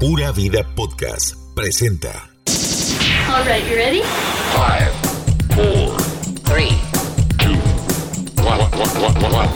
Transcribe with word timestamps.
Pura 0.00 0.30
Vida 0.30 0.62
Podcast 0.76 1.34
presenta. 1.56 2.30
All 3.28 3.44
right, 3.44 3.68
you 3.68 3.74
ready? 3.74 4.02
Five, 4.54 4.92
four, 5.56 5.96
three, 6.44 6.70
two, 7.38 7.58
one, 8.44 8.60
one, 8.78 9.34
one, 9.34 9.48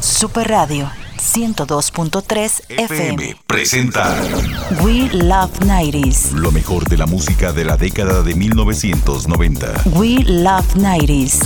Super 0.00 0.48
Radio 0.48 0.90
102.3 1.18 2.62
FM. 2.68 3.36
FM 3.48 4.82
We 4.82 5.10
Love 5.12 5.60
90s. 5.60 6.32
Lo 6.32 6.50
mejor 6.50 6.88
de 6.88 6.96
la 6.96 7.04
música 7.04 7.52
de 7.52 7.66
la 7.66 7.76
década 7.76 8.22
de 8.22 8.34
1990. 8.34 9.74
We 9.94 10.24
Love 10.24 10.74
90s. 10.76 11.38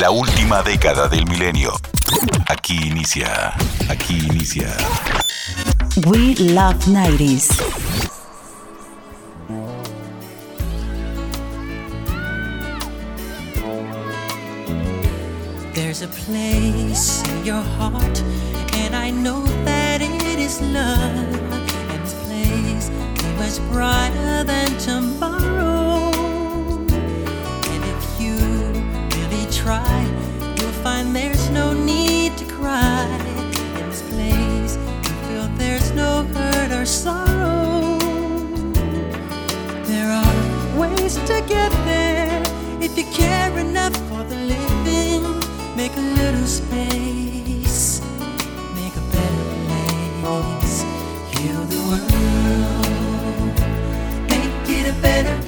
La 0.00 0.10
última 0.10 0.64
década 0.64 1.06
del 1.06 1.26
milenio. 1.26 1.72
Aquí 2.48 2.76
inicia, 2.88 3.54
aquí 3.88 4.18
inicia 4.18 4.76
We 5.96 6.34
love 6.34 6.74
90s. 6.86 7.54
There's 15.72 16.02
a 16.02 16.08
place 16.08 17.22
in 17.28 17.44
your 17.44 17.62
heart, 17.62 18.20
and 18.74 18.96
I 18.96 19.10
know 19.10 19.44
that 19.64 20.02
it 20.02 20.38
is 20.40 20.60
love. 20.60 20.98
And 20.98 22.02
this 22.02 22.14
place 22.24 22.88
be 23.22 23.28
much 23.38 23.60
brighter 23.70 24.42
than 24.42 24.76
tomorrow. 24.78 26.10
And 27.70 27.84
if 27.94 28.20
you 28.20 28.34
really 29.14 29.46
try, 29.52 30.04
you'll 30.58 30.72
find 30.82 31.14
there's 31.14 31.50
no 31.50 31.72
need 31.72 32.36
to 32.38 32.44
cry. 32.46 33.23
hurt 36.66 36.80
or 36.80 36.86
sorrow. 36.86 37.98
There 39.84 40.10
are 40.10 40.78
ways 40.78 41.16
to 41.16 41.44
get 41.46 41.72
there 41.84 42.42
if 42.80 42.96
you 42.96 43.04
care 43.12 43.58
enough 43.58 43.94
for 44.08 44.22
the 44.24 44.36
living. 44.36 45.22
Make 45.76 45.96
a 45.96 46.06
little 46.20 46.46
space, 46.46 48.00
make 48.74 48.96
a 48.96 49.04
better 49.12 49.44
place. 50.20 50.82
Heal 51.32 51.62
the 51.74 51.80
world, 51.90 53.54
make 54.30 54.68
it 54.78 54.86
a 54.88 54.96
better 55.02 55.43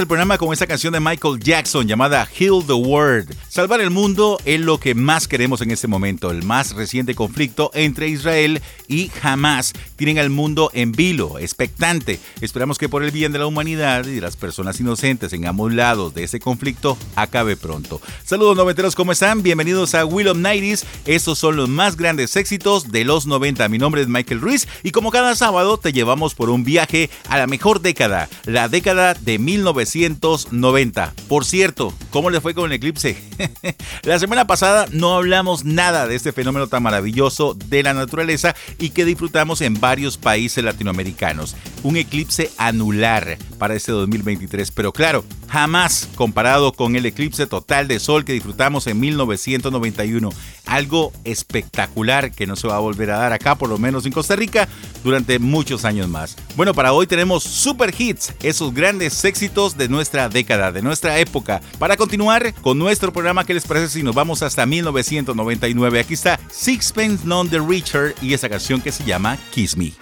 El 0.00 0.06
programa 0.06 0.38
con 0.38 0.50
esta 0.50 0.66
canción 0.66 0.94
de 0.94 0.98
Michael 0.98 1.38
Jackson 1.38 1.86
llamada 1.86 2.26
Heal 2.38 2.64
the 2.66 2.72
World. 2.72 3.36
Salvar 3.50 3.80
el 3.80 3.90
mundo 3.90 4.38
es 4.44 4.60
lo 4.60 4.78
que 4.78 4.94
más 4.94 5.26
queremos 5.26 5.60
en 5.60 5.72
este 5.72 5.88
momento. 5.88 6.30
El 6.30 6.44
más 6.44 6.72
reciente 6.76 7.16
conflicto 7.16 7.72
entre 7.74 8.06
Israel 8.06 8.62
y 8.86 9.10
Hamas 9.22 9.72
tienen 9.96 10.20
al 10.20 10.30
mundo 10.30 10.70
en 10.72 10.92
vilo, 10.92 11.36
expectante. 11.36 12.20
Esperamos 12.40 12.78
que 12.78 12.88
por 12.88 13.02
el 13.02 13.10
bien 13.10 13.32
de 13.32 13.40
la 13.40 13.48
humanidad 13.48 14.06
y 14.06 14.14
de 14.14 14.20
las 14.20 14.36
personas 14.36 14.78
inocentes 14.78 15.32
en 15.32 15.48
ambos 15.48 15.74
lados 15.74 16.14
de 16.14 16.22
ese 16.22 16.38
conflicto 16.38 16.96
acabe 17.16 17.56
pronto. 17.56 18.00
Saludos 18.24 18.56
noventeros, 18.56 18.94
¿cómo 18.94 19.10
están? 19.10 19.42
Bienvenidos 19.42 19.96
a 19.96 20.04
Will 20.04 20.28
of 20.28 20.38
Nighties. 20.38 20.86
Estos 21.04 21.40
son 21.40 21.56
los 21.56 21.68
más 21.68 21.96
grandes 21.96 22.36
éxitos 22.36 22.92
de 22.92 23.04
los 23.04 23.26
90. 23.26 23.68
Mi 23.68 23.78
nombre 23.78 24.00
es 24.00 24.06
Michael 24.06 24.42
Ruiz 24.42 24.68
y 24.84 24.92
como 24.92 25.10
cada 25.10 25.34
sábado 25.34 25.76
te 25.76 25.92
llevamos 25.92 26.36
por 26.36 26.50
un 26.50 26.62
viaje 26.62 27.10
a 27.28 27.36
la 27.36 27.48
mejor 27.48 27.80
década, 27.80 28.28
la 28.44 28.68
década 28.68 29.14
de 29.14 29.40
1990. 29.40 31.14
Por 31.26 31.44
cierto, 31.44 31.92
¿cómo 32.10 32.30
le 32.30 32.40
fue 32.40 32.54
con 32.54 32.66
el 32.66 32.74
eclipse? 32.74 33.39
la 34.02 34.18
semana 34.18 34.46
pasada 34.46 34.86
no 34.92 35.14
hablamos 35.14 35.64
nada 35.64 36.06
de 36.06 36.16
este 36.16 36.32
fenómeno 36.32 36.66
tan 36.66 36.82
maravilloso 36.82 37.54
de 37.54 37.82
la 37.82 37.94
naturaleza 37.94 38.54
y 38.78 38.90
que 38.90 39.04
disfrutamos 39.04 39.60
en 39.60 39.80
varios 39.80 40.18
países 40.18 40.62
latinoamericanos. 40.64 41.56
Un 41.82 41.96
eclipse 41.96 42.50
anular 42.58 43.38
para 43.58 43.74
este 43.74 43.92
2023, 43.92 44.70
pero 44.70 44.92
claro, 44.92 45.24
jamás 45.50 46.08
comparado 46.14 46.72
con 46.72 46.94
el 46.96 47.06
eclipse 47.06 47.46
total 47.46 47.88
de 47.88 47.98
sol 47.98 48.24
que 48.24 48.32
disfrutamos 48.32 48.86
en 48.86 49.00
1991. 49.00 50.30
Algo 50.66 51.12
espectacular 51.24 52.30
que 52.30 52.46
no 52.46 52.54
se 52.54 52.68
va 52.68 52.76
a 52.76 52.80
volver 52.80 53.10
a 53.10 53.18
dar 53.18 53.32
acá, 53.32 53.56
por 53.56 53.68
lo 53.68 53.76
menos 53.76 54.06
en 54.06 54.12
Costa 54.12 54.36
Rica, 54.36 54.68
durante 55.02 55.38
muchos 55.38 55.84
años 55.84 56.08
más. 56.08 56.36
Bueno, 56.56 56.72
para 56.72 56.92
hoy 56.92 57.06
tenemos 57.06 57.42
super 57.42 57.92
hits, 57.96 58.32
esos 58.42 58.72
grandes 58.72 59.24
éxitos 59.24 59.76
de 59.76 59.88
nuestra 59.88 60.28
década, 60.28 60.70
de 60.70 60.82
nuestra 60.82 61.18
época. 61.18 61.60
Para 61.78 61.96
continuar 61.96 62.54
con 62.62 62.78
nuestro 62.78 63.12
programa, 63.12 63.44
¿qué 63.44 63.54
les 63.54 63.66
parece 63.66 63.88
si 63.88 64.02
nos 64.04 64.14
vamos 64.14 64.42
hasta 64.42 64.64
1999? 64.66 66.00
Aquí 66.00 66.14
está 66.14 66.38
Sixpence 66.50 67.26
None 67.26 67.50
the 67.50 67.58
Richer 67.58 68.14
y 68.22 68.34
esa 68.34 68.48
canción 68.48 68.80
que 68.80 68.92
se 68.92 69.04
llama 69.04 69.36
Kiss 69.50 69.76
Me. 69.76 69.92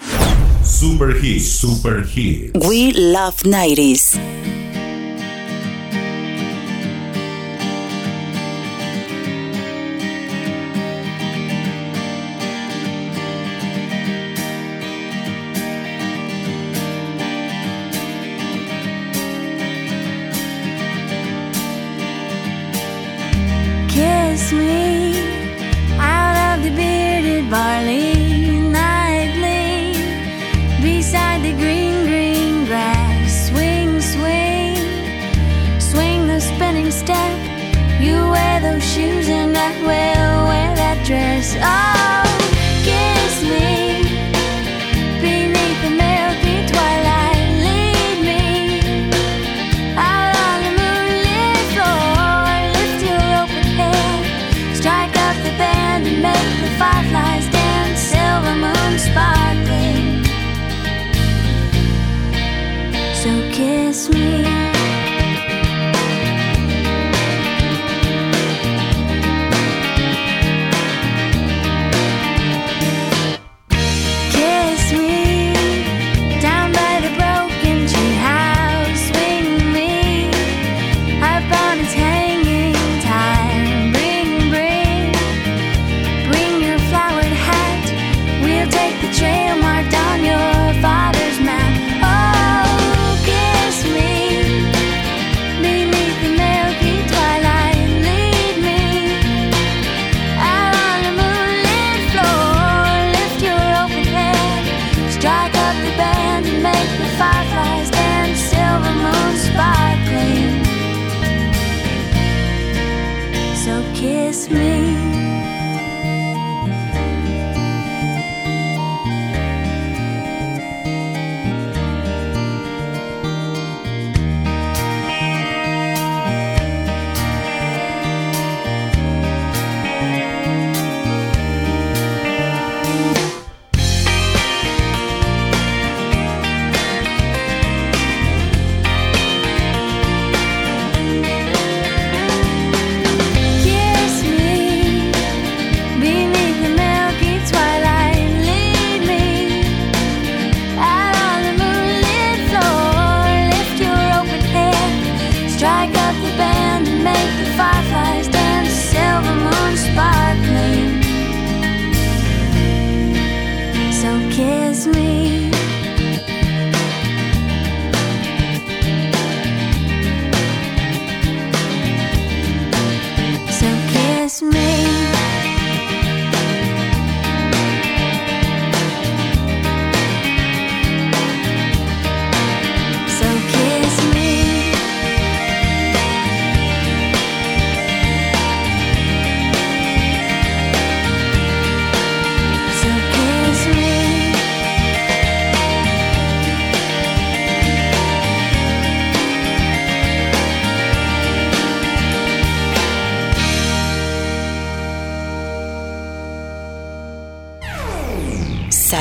Super 0.63 1.17
Hits, 1.25 1.59
Super 1.59 2.07
Hits. 2.15 2.53
We 2.67 2.93
love 2.93 3.37
90s. 3.45 4.19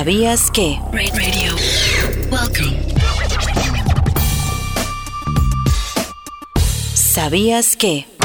¿Sabías 0.08 0.52
que? 0.52 0.80
Radio. 0.94 1.54
Welcome. 2.32 2.78
¿Sabías 6.96 7.76
que? 7.76 8.17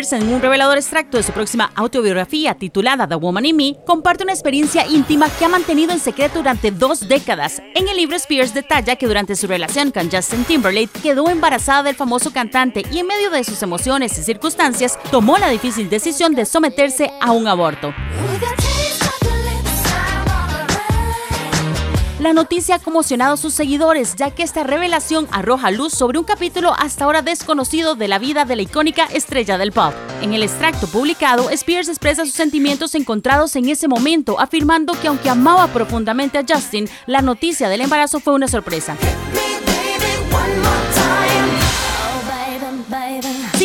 Spears, 0.00 0.12
en 0.12 0.32
un 0.32 0.40
revelador 0.40 0.78
extracto 0.78 1.16
de 1.16 1.22
su 1.22 1.32
próxima 1.32 1.70
autobiografía 1.74 2.54
titulada 2.54 3.06
The 3.06 3.16
Woman 3.16 3.46
in 3.46 3.56
Me, 3.56 3.76
comparte 3.86 4.24
una 4.24 4.32
experiencia 4.32 4.86
íntima 4.86 5.28
que 5.28 5.44
ha 5.44 5.48
mantenido 5.48 5.92
en 5.92 5.98
secreto 5.98 6.38
durante 6.38 6.70
dos 6.70 7.08
décadas. 7.08 7.60
En 7.74 7.88
el 7.88 7.96
libro 7.96 8.16
Spears 8.16 8.54
detalla 8.54 8.96
que 8.96 9.06
durante 9.06 9.36
su 9.36 9.46
relación 9.46 9.90
con 9.90 10.10
Justin 10.10 10.44
Timberlake 10.44 11.00
quedó 11.02 11.28
embarazada 11.28 11.82
del 11.82 11.96
famoso 11.96 12.32
cantante 12.32 12.84
y 12.92 12.98
en 12.98 13.06
medio 13.06 13.30
de 13.30 13.44
sus 13.44 13.62
emociones 13.62 14.16
y 14.18 14.22
circunstancias 14.22 14.98
tomó 15.10 15.38
la 15.38 15.48
difícil 15.48 15.90
decisión 15.90 16.34
de 16.34 16.46
someterse 16.46 17.10
a 17.20 17.32
un 17.32 17.46
aborto. 17.46 17.92
La 22.20 22.34
noticia 22.34 22.74
ha 22.74 22.78
conmocionado 22.78 23.32
a 23.32 23.36
sus 23.38 23.54
seguidores, 23.54 24.14
ya 24.14 24.30
que 24.30 24.42
esta 24.42 24.62
revelación 24.62 25.26
arroja 25.32 25.70
luz 25.70 25.94
sobre 25.94 26.18
un 26.18 26.26
capítulo 26.26 26.74
hasta 26.78 27.06
ahora 27.06 27.22
desconocido 27.22 27.94
de 27.94 28.08
la 28.08 28.18
vida 28.18 28.44
de 28.44 28.56
la 28.56 28.62
icónica 28.62 29.06
estrella 29.06 29.56
del 29.56 29.72
pop. 29.72 29.94
En 30.20 30.34
el 30.34 30.42
extracto 30.42 30.86
publicado, 30.86 31.48
Spears 31.48 31.88
expresa 31.88 32.26
sus 32.26 32.34
sentimientos 32.34 32.94
encontrados 32.94 33.56
en 33.56 33.70
ese 33.70 33.88
momento, 33.88 34.38
afirmando 34.38 34.92
que 35.00 35.08
aunque 35.08 35.30
amaba 35.30 35.68
profundamente 35.68 36.36
a 36.36 36.44
Justin, 36.46 36.90
la 37.06 37.22
noticia 37.22 37.70
del 37.70 37.80
embarazo 37.80 38.20
fue 38.20 38.34
una 38.34 38.48
sorpresa. 38.48 38.98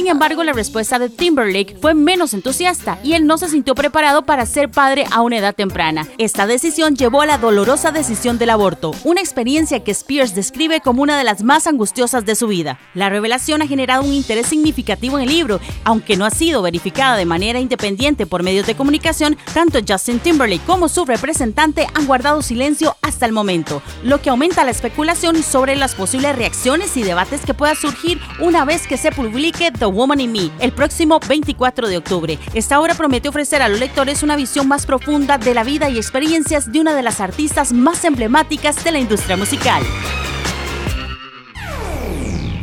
Sin 0.05 0.11
embargo, 0.11 0.43
la 0.43 0.53
respuesta 0.53 0.99
de 0.99 1.09
Timberlake 1.09 1.77
fue 1.81 1.95
menos 1.95 2.35
entusiasta 2.35 2.99
y 3.03 3.13
él 3.13 3.25
no 3.25 3.39
se 3.39 3.49
sintió 3.49 3.73
preparado 3.73 4.21
para 4.21 4.45
ser 4.45 4.69
padre 4.69 5.05
a 5.09 5.23
una 5.23 5.39
edad 5.39 5.55
temprana. 5.55 6.07
Esta 6.19 6.45
decisión 6.45 6.95
llevó 6.95 7.23
a 7.23 7.25
la 7.25 7.39
dolorosa 7.39 7.89
decisión 7.89 8.37
del 8.37 8.51
aborto, 8.51 8.91
una 9.03 9.21
experiencia 9.21 9.83
que 9.83 9.89
Spears 9.89 10.35
describe 10.35 10.79
como 10.79 11.01
una 11.01 11.17
de 11.17 11.23
las 11.23 11.41
más 11.41 11.65
angustiosas 11.65 12.23
de 12.23 12.35
su 12.35 12.45
vida. 12.45 12.77
La 12.93 13.09
revelación 13.09 13.63
ha 13.63 13.67
generado 13.67 14.03
un 14.03 14.13
interés 14.13 14.45
significativo 14.45 15.17
en 15.17 15.23
el 15.23 15.29
libro, 15.29 15.59
aunque 15.85 16.17
no 16.17 16.25
ha 16.25 16.29
sido 16.29 16.61
verificada 16.61 17.17
de 17.17 17.25
manera 17.25 17.59
independiente 17.59 18.27
por 18.27 18.43
medios 18.43 18.67
de 18.67 18.75
comunicación, 18.75 19.37
tanto 19.55 19.79
Justin 19.87 20.19
Timberlake 20.19 20.67
como 20.67 20.87
su 20.87 21.05
representante 21.05 21.87
han 21.95 22.05
guardado 22.05 22.43
silencio 22.43 22.95
hasta 23.01 23.25
el 23.25 23.31
momento, 23.31 23.81
lo 24.03 24.21
que 24.21 24.29
aumenta 24.29 24.65
la 24.65 24.69
especulación 24.69 25.41
sobre 25.41 25.75
las 25.75 25.95
posibles 25.95 26.35
reacciones 26.35 26.95
y 26.95 27.01
debates 27.01 27.41
que 27.41 27.55
pueda 27.55 27.73
surgir 27.73 28.19
una 28.39 28.65
vez 28.65 28.85
que 28.85 28.97
se 28.97 29.11
publique 29.11 29.71
The 29.71 29.94
Woman 29.95 30.19
in 30.19 30.31
Me 30.31 30.51
el 30.59 30.71
próximo 30.71 31.19
24 31.27 31.87
de 31.87 31.97
octubre. 31.97 32.37
Esta 32.53 32.79
obra 32.79 32.93
promete 32.93 33.29
ofrecer 33.29 33.61
a 33.61 33.69
los 33.69 33.79
lectores 33.79 34.21
una 34.21 34.35
visión 34.35 34.67
más 34.67 34.85
profunda 34.85 35.37
de 35.37 35.53
la 35.53 35.63
vida 35.63 35.89
y 35.89 35.97
experiencias 35.97 36.71
de 36.71 36.81
una 36.81 36.93
de 36.93 37.01
las 37.01 37.21
artistas 37.21 37.73
más 37.73 38.03
emblemáticas 38.03 38.83
de 38.83 38.91
la 38.91 38.99
industria 38.99 39.37
musical. 39.37 39.81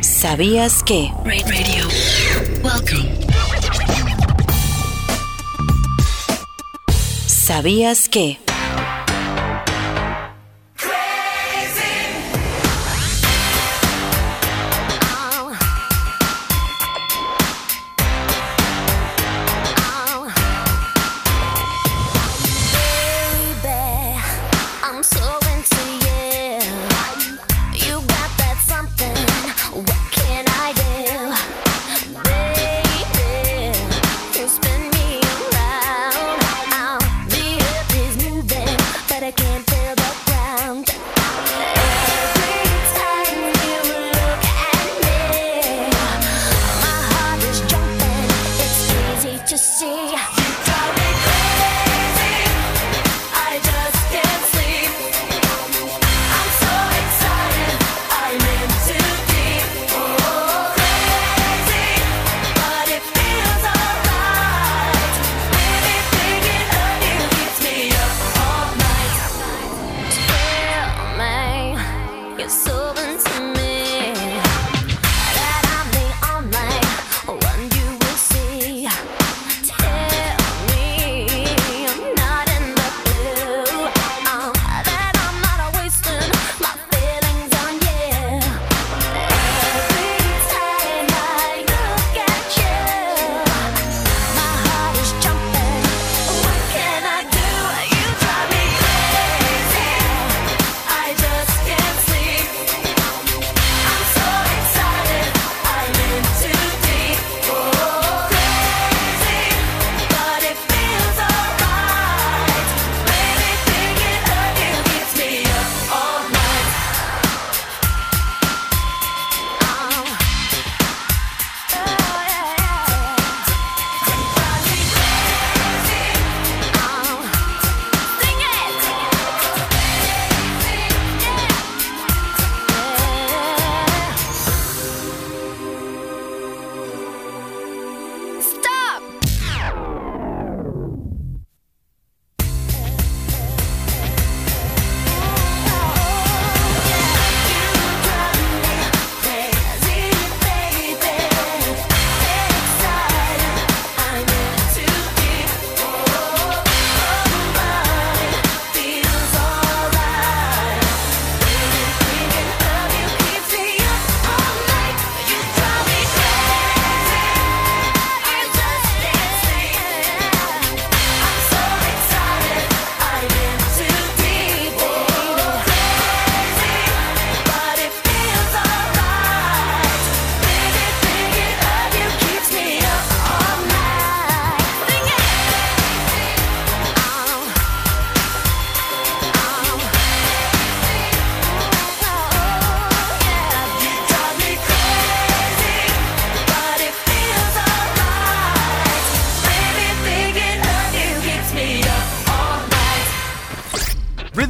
¿Sabías 0.01 0.83
que? 0.83 1.11
Radio. 1.25 1.87
Welcome. 2.63 3.19
¿Sabías 7.25 8.07
que? 8.07 8.39
So 25.03 25.42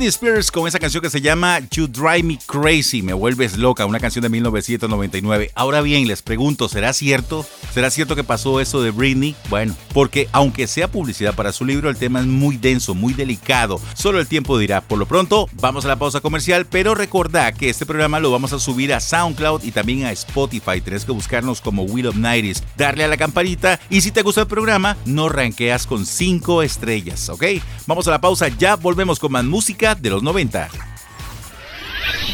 Britney 0.03 0.09
Spears 0.09 0.51
con 0.51 0.67
esa 0.67 0.79
canción 0.79 1.01
que 1.01 1.09
se 1.09 1.21
llama 1.21 1.61
You 1.71 1.87
Drive 1.87 2.23
Me 2.23 2.37
Crazy, 2.45 3.01
me 3.01 3.13
vuelves 3.13 3.57
loca, 3.57 3.85
una 3.85 4.01
canción 4.01 4.21
de 4.23 4.27
1999. 4.27 5.51
Ahora 5.55 5.79
bien, 5.79 6.09
les 6.09 6.21
pregunto, 6.21 6.67
¿será 6.67 6.91
cierto? 6.91 7.45
¿Será 7.73 7.89
cierto 7.89 8.13
que 8.13 8.25
pasó 8.25 8.59
eso 8.59 8.81
de 8.81 8.91
Britney? 8.91 9.33
Bueno, 9.49 9.73
porque 9.93 10.27
aunque 10.33 10.67
sea 10.67 10.91
publicidad 10.91 11.33
para 11.35 11.53
su 11.53 11.63
libro, 11.63 11.89
el 11.89 11.95
tema 11.95 12.19
es 12.19 12.25
muy 12.25 12.57
denso, 12.57 12.93
muy 12.93 13.13
delicado. 13.13 13.79
Solo 13.93 14.19
el 14.19 14.27
tiempo 14.27 14.57
dirá. 14.57 14.81
Por 14.81 14.99
lo 14.99 15.05
pronto, 15.05 15.47
vamos 15.53 15.85
a 15.85 15.87
la 15.87 15.95
pausa 15.95 16.19
comercial, 16.19 16.65
pero 16.65 16.95
recordá 16.95 17.53
que 17.53 17.69
este 17.69 17.85
programa 17.85 18.19
lo 18.19 18.29
vamos 18.29 18.51
a 18.51 18.59
subir 18.59 18.93
a 18.93 18.99
SoundCloud 18.99 19.63
y 19.63 19.71
también 19.71 20.03
a 20.03 20.11
Spotify. 20.11 20.81
Tenés 20.83 21.05
que 21.05 21.13
buscarnos 21.13 21.61
como 21.61 21.83
Will 21.83 22.07
of 22.07 22.17
Nighties, 22.17 22.61
darle 22.75 23.05
a 23.05 23.07
la 23.07 23.15
campanita 23.15 23.79
y 23.89 24.01
si 24.01 24.11
te 24.11 24.21
gusta 24.21 24.41
el 24.41 24.47
programa, 24.47 24.97
no 25.05 25.29
ranqueas 25.29 25.87
con 25.87 26.05
5 26.05 26.61
estrellas, 26.61 27.29
¿ok? 27.29 27.45
Vamos 27.87 28.05
a 28.09 28.11
la 28.11 28.19
pausa, 28.19 28.49
ya 28.49 28.75
volvemos 28.75 29.17
con 29.17 29.31
más 29.31 29.45
música 29.45 29.92
de 29.99 30.09
los 30.09 30.23
90. 30.23 30.69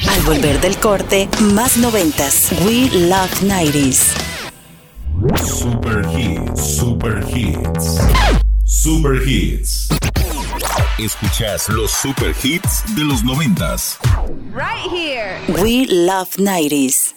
Al 0.09 0.21
volver 0.21 0.59
del 0.61 0.77
corte, 0.77 1.29
más 1.53 1.77
noventas. 1.77 2.49
We 2.65 2.89
Love 2.91 3.31
90s. 3.41 4.13
Super 5.43 6.05
hits, 6.15 6.77
super 6.77 7.23
hits. 7.33 7.99
Super 8.65 9.21
hits. 9.27 9.89
Escuchas 10.97 11.69
los 11.69 11.91
super 11.91 12.33
hits 12.43 12.83
de 12.95 13.03
los 13.03 13.23
noventas. 13.23 13.97
Right 14.53 14.89
here. 14.91 15.39
We 15.61 15.85
Love 15.87 16.37
90s. 16.37 17.13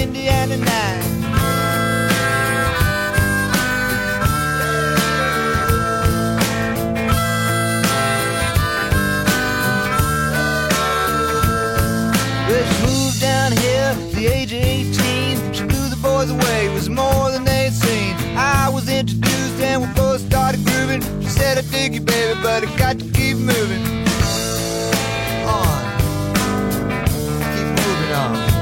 Indiana 0.00 0.56
night. 0.56 1.02
Moved 12.82 13.20
down 13.20 13.52
here 13.52 13.94
at 13.94 14.12
the 14.12 14.26
age 14.26 14.52
of 14.52 14.62
18. 14.62 15.52
She 15.52 15.62
blew 15.64 15.88
the 15.88 15.98
boys 16.02 16.30
away, 16.30 16.68
was 16.70 16.88
more 16.88 17.30
than 17.30 17.44
they'd 17.44 17.72
seen. 17.72 18.14
I 18.36 18.68
was 18.68 18.88
introduced 18.88 19.60
and 19.60 19.82
we 19.82 19.88
both 19.94 20.20
started 20.20 20.64
grooving. 20.64 21.02
She 21.22 21.28
said, 21.28 21.58
I 21.58 21.62
dig 21.62 21.94
you, 21.94 22.00
baby, 22.00 22.38
but 22.42 22.64
I 22.64 22.76
got 22.76 22.98
to 22.98 23.04
keep 23.12 23.36
moving. 23.36 23.82
On. 25.46 25.82
Keep 27.54 27.68
moving 27.80 28.12
on. 28.12 28.55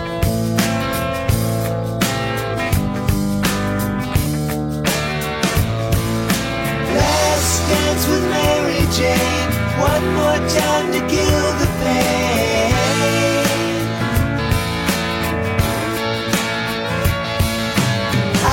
Dance 7.74 8.06
with 8.10 8.24
Mary 8.37 8.82
Jane. 8.98 9.50
One 9.92 10.06
more 10.18 10.40
time 10.60 10.87
to 10.96 11.00
kill 11.14 11.46
the 11.60 11.68
pain. 11.80 12.72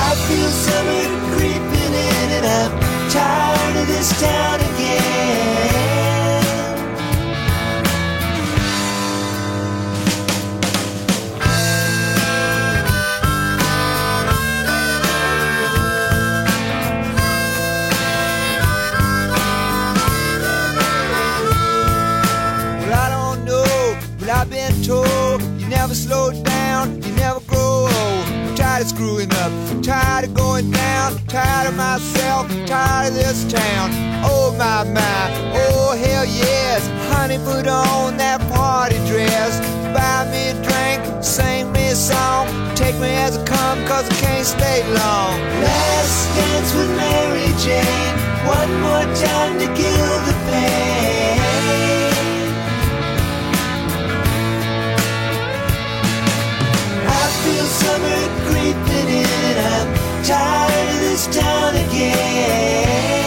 I 0.06 0.08
feel 0.26 0.50
summer 0.66 1.04
creeping 1.34 1.94
in 2.08 2.28
and 2.38 2.46
I'm 2.60 2.72
tired 3.10 3.76
of 3.82 3.86
this 3.86 4.10
town 4.20 4.61
tired 31.62 31.70
of 31.70 31.76
myself, 31.76 32.66
tired 32.66 33.08
of 33.08 33.14
this 33.14 33.44
town. 33.52 33.90
Oh 34.24 34.54
my 34.58 34.84
my, 34.84 35.52
oh 35.54 35.96
hell 35.96 36.24
yes, 36.24 36.88
honey, 37.08 37.38
put 37.38 37.66
on 37.66 38.16
that 38.16 38.40
party 38.50 38.96
dress. 39.06 39.60
Buy 39.94 40.28
me 40.30 40.50
a 40.50 40.54
drink, 40.62 41.22
sing 41.22 41.70
me 41.72 41.88
a 41.88 41.94
song, 41.94 42.46
take 42.74 42.96
me 42.96 43.10
as 43.14 43.36
I 43.38 43.44
come, 43.44 43.84
cause 43.86 44.08
I 44.08 44.14
can't 44.14 44.46
stay 44.46 44.82
long. 44.88 45.38
Last 45.62 46.36
dance 46.36 46.74
with 46.74 46.90
Mary 46.96 47.52
Jane, 47.62 48.14
one 48.46 48.72
more 48.80 49.06
time 49.14 49.58
to 49.60 49.66
kill 49.66 50.14
the 50.26 50.34
pain. 50.50 51.38
I 57.06 57.24
feel 57.42 57.66
summer 57.82 58.22
creeping 58.46 59.08
in. 59.08 59.58
I'm 59.58 60.24
tired 60.24 60.91
this 61.12 61.26
town 61.26 61.76
again. 61.76 63.21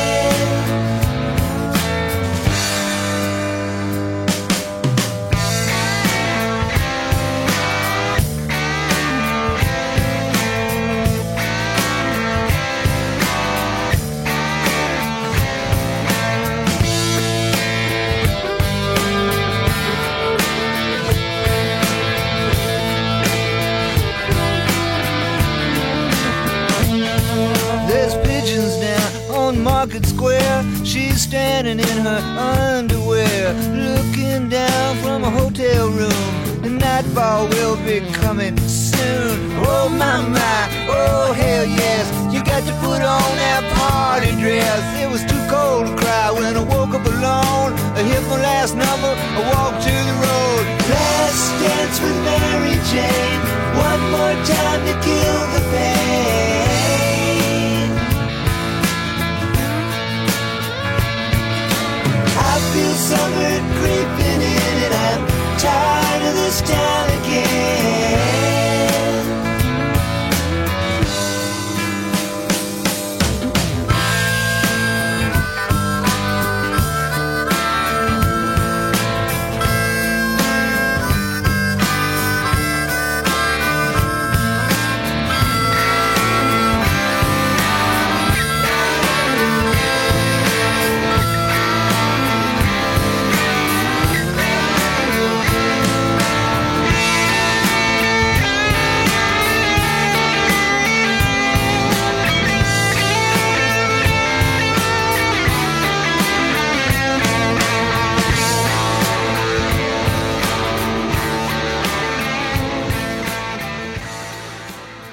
Jane. 52.96 53.42
One 53.90 54.04
more 54.16 54.38
time 54.46 54.82
to 54.88 54.94
kill 55.06 55.42
the 55.54 55.62
pain. 55.72 55.95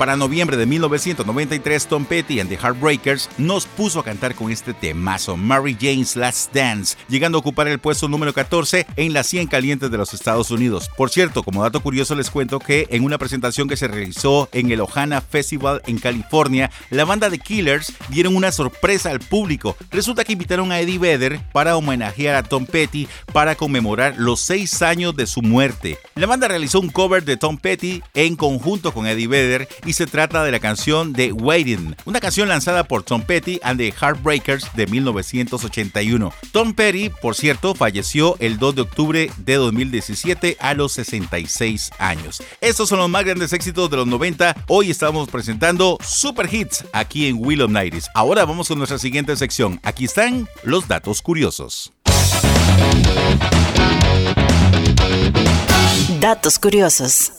Para 0.03 0.17
noviembre 0.17 0.57
de 0.57 0.67
1993, 0.67 1.87
Tom 1.87 2.05
Petty 2.05 2.41
and 2.41 2.51
the 2.51 2.57
Heartbreakers 2.57 3.31
nos 3.38 3.67
puso 3.67 4.01
a 4.01 4.05
cantar 4.05 4.35
con 4.35 4.51
este 4.51 4.75
temazo, 4.75 5.37
Mary 5.37 5.77
Jane's 5.81 6.17
Last 6.17 6.53
Dance, 6.53 6.97
llegando 7.09 7.38
a 7.38 7.41
ocupar 7.41 7.69
el 7.69 7.79
puesto 7.79 8.09
número 8.09 8.33
14 8.33 8.85
en 8.97 9.12
las 9.12 9.29
100 9.29 9.47
calientes 9.47 9.93
de 9.93 9.99
los 9.99 10.12
Estados 10.12 10.51
Unidos. 10.51 10.91
Por 10.97 11.11
cierto, 11.11 11.45
como 11.45 11.62
dato 11.62 11.81
curioso 11.81 12.17
les 12.17 12.31
cuento 12.31 12.59
que 12.59 12.88
en 12.91 13.05
una 13.05 13.17
presentación 13.17 13.69
que 13.69 13.77
se 13.77 13.87
realizó 13.87 14.49
en 14.51 14.73
el 14.73 14.81
Ohana 14.81 15.21
Festival 15.21 15.81
en 15.87 15.99
California, 15.99 16.73
la 16.91 17.05
banda 17.05 17.31
de 17.31 17.38
Killers 17.38 17.93
dieron 18.09 18.35
una 18.35 18.51
sorpresa 18.51 19.12
al 19.12 19.21
público. 19.21 19.77
Resulta 19.93 20.25
que 20.25 20.33
invitaron 20.33 20.73
a 20.73 20.81
Eddie 20.81 20.99
Vedder 20.99 21.41
para 21.53 21.77
homenajear 21.77 22.35
a 22.35 22.43
Tom 22.43 22.67
Petty 22.67 23.07
para 23.33 23.55
conmemorar 23.55 24.17
los 24.19 24.41
seis 24.41 24.83
años 24.83 25.15
de 25.15 25.29
su 25.29 25.43
muerte. 25.43 25.97
La 26.17 26.27
banda 26.27 26.49
realizó 26.49 26.81
un 26.81 26.91
cover 26.91 27.25
de 27.25 27.37
Tom 27.37 27.57
Petty 27.57 28.03
en 28.15 28.35
conjunto 28.35 28.93
con 28.93 29.07
Eddie 29.07 29.29
Vedder 29.29 29.69
y 29.87 29.92
se 29.93 30.07
trata 30.07 30.45
de 30.45 30.51
la 30.51 30.61
canción 30.61 31.13
de 31.13 31.33
Waiting, 31.33 31.97
una 32.05 32.21
canción 32.21 32.49
lanzada 32.49 32.85
por 32.85 33.03
Tom 33.03 33.23
Petty 33.23 33.59
and 33.63 33.79
the 33.79 33.93
Heartbreakers 33.93 34.67
de 34.75 34.87
1981. 34.87 36.33
Tom 36.53 36.75
Petty, 36.75 37.11
por 37.11 37.35
cierto, 37.35 37.75
falleció 37.75 38.37
el 38.39 38.59
2 38.59 38.75
de 38.75 38.83
octubre 38.83 39.31
de 39.37 39.55
2017 39.55 40.57
a 40.61 40.75
los 40.75 40.93
66 40.93 41.91
años. 41.99 42.43
Estos 42.61 42.89
son 42.89 42.99
los 42.99 43.11
más 43.11 43.25
grandes 43.25 43.53
éxitos 43.53 43.91
de 43.91 43.97
los 43.97 44.07
90. 44.07 44.57
Hoy 44.69 44.91
estamos 44.91 45.29
presentando 45.29 45.99
Super 46.05 46.53
Hits 46.53 46.85
aquí 46.93 47.27
en 47.27 47.37
Will 47.39 47.63
of 47.63 47.71
Nights. 47.71 48.09
Ahora 48.15 48.45
vamos 48.45 48.69
con 48.69 48.79
nuestra 48.79 48.99
siguiente 48.99 49.37
sección. 49.37 49.81
Aquí 49.83 50.05
están 50.05 50.49
los 50.63 50.89
datos 50.89 51.23
curiosos. 51.23 51.93
Datos 56.21 56.59
curiosos. 56.59 57.33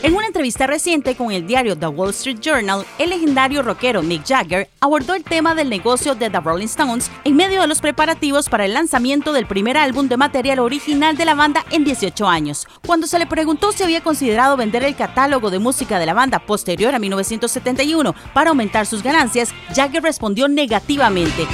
En 0.00 0.14
una 0.14 0.28
entrevista 0.28 0.68
reciente 0.68 1.16
con 1.16 1.32
el 1.32 1.44
diario 1.44 1.76
The 1.76 1.88
Wall 1.88 2.10
Street 2.10 2.38
Journal, 2.40 2.86
el 3.00 3.10
legendario 3.10 3.62
rockero 3.62 4.00
Mick 4.00 4.24
Jagger 4.24 4.70
abordó 4.78 5.14
el 5.14 5.24
tema 5.24 5.56
del 5.56 5.68
negocio 5.68 6.14
de 6.14 6.30
The 6.30 6.38
Rolling 6.38 6.66
Stones 6.66 7.10
en 7.24 7.34
medio 7.34 7.60
de 7.60 7.66
los 7.66 7.80
preparativos 7.80 8.48
para 8.48 8.64
el 8.64 8.74
lanzamiento 8.74 9.32
del 9.32 9.46
primer 9.46 9.76
álbum 9.76 10.06
de 10.06 10.16
material 10.16 10.60
original 10.60 11.16
de 11.16 11.24
la 11.24 11.34
banda 11.34 11.64
en 11.72 11.82
18 11.82 12.28
años. 12.28 12.68
Cuando 12.86 13.08
se 13.08 13.18
le 13.18 13.26
preguntó 13.26 13.72
si 13.72 13.82
había 13.82 14.00
considerado 14.00 14.56
vender 14.56 14.84
el 14.84 14.94
catálogo 14.94 15.50
de 15.50 15.58
música 15.58 15.98
de 15.98 16.06
la 16.06 16.14
banda 16.14 16.38
posterior 16.38 16.94
a 16.94 17.00
1971 17.00 18.14
para 18.32 18.50
aumentar 18.50 18.86
sus 18.86 19.02
ganancias, 19.02 19.52
Jagger 19.74 20.04
respondió 20.04 20.46
negativamente. 20.46 21.48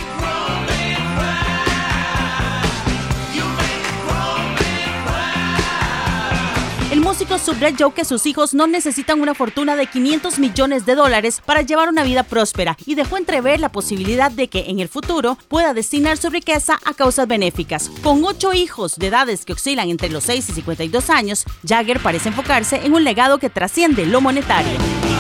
Músico 7.14 7.38
subrayó 7.38 7.94
que 7.94 8.05
sus 8.05 8.27
hijos 8.27 8.55
no 8.55 8.66
necesitan 8.66 9.20
una 9.20 9.37
fortuna 9.37 9.77
de 9.77 9.87
500 9.87 10.40
millones 10.40 10.85
de 10.85 10.96
dólares 10.96 11.40
para 11.46 11.62
llevar 11.62 11.88
una 11.88 12.03
vida 12.03 12.24
próspera 12.24 12.77
y 12.87 12.96
dejó 12.96 13.18
entrever 13.18 13.61
la 13.61 13.68
posibilidad 13.68 14.33
de 14.33 14.48
que 14.48 14.68
en 14.68 14.81
el 14.81 14.88
futuro 14.88 15.38
pueda 15.46 15.74
destinar 15.74 16.16
su 16.16 16.29
riqueza 16.29 16.81
a 16.85 16.92
causas 16.92 17.29
benéficas. 17.29 17.88
Con 18.03 18.24
ocho 18.24 18.53
hijos 18.53 18.96
de 18.96 19.07
edades 19.07 19.44
que 19.44 19.53
oscilan 19.53 19.90
entre 19.90 20.09
los 20.09 20.24
6 20.24 20.48
y 20.48 20.53
52 20.55 21.09
años, 21.09 21.44
Jagger 21.64 22.00
parece 22.00 22.31
enfocarse 22.31 22.85
en 22.85 22.92
un 22.94 23.05
legado 23.05 23.38
que 23.38 23.48
trasciende 23.48 24.07
lo 24.07 24.20
monetario. 24.20 25.13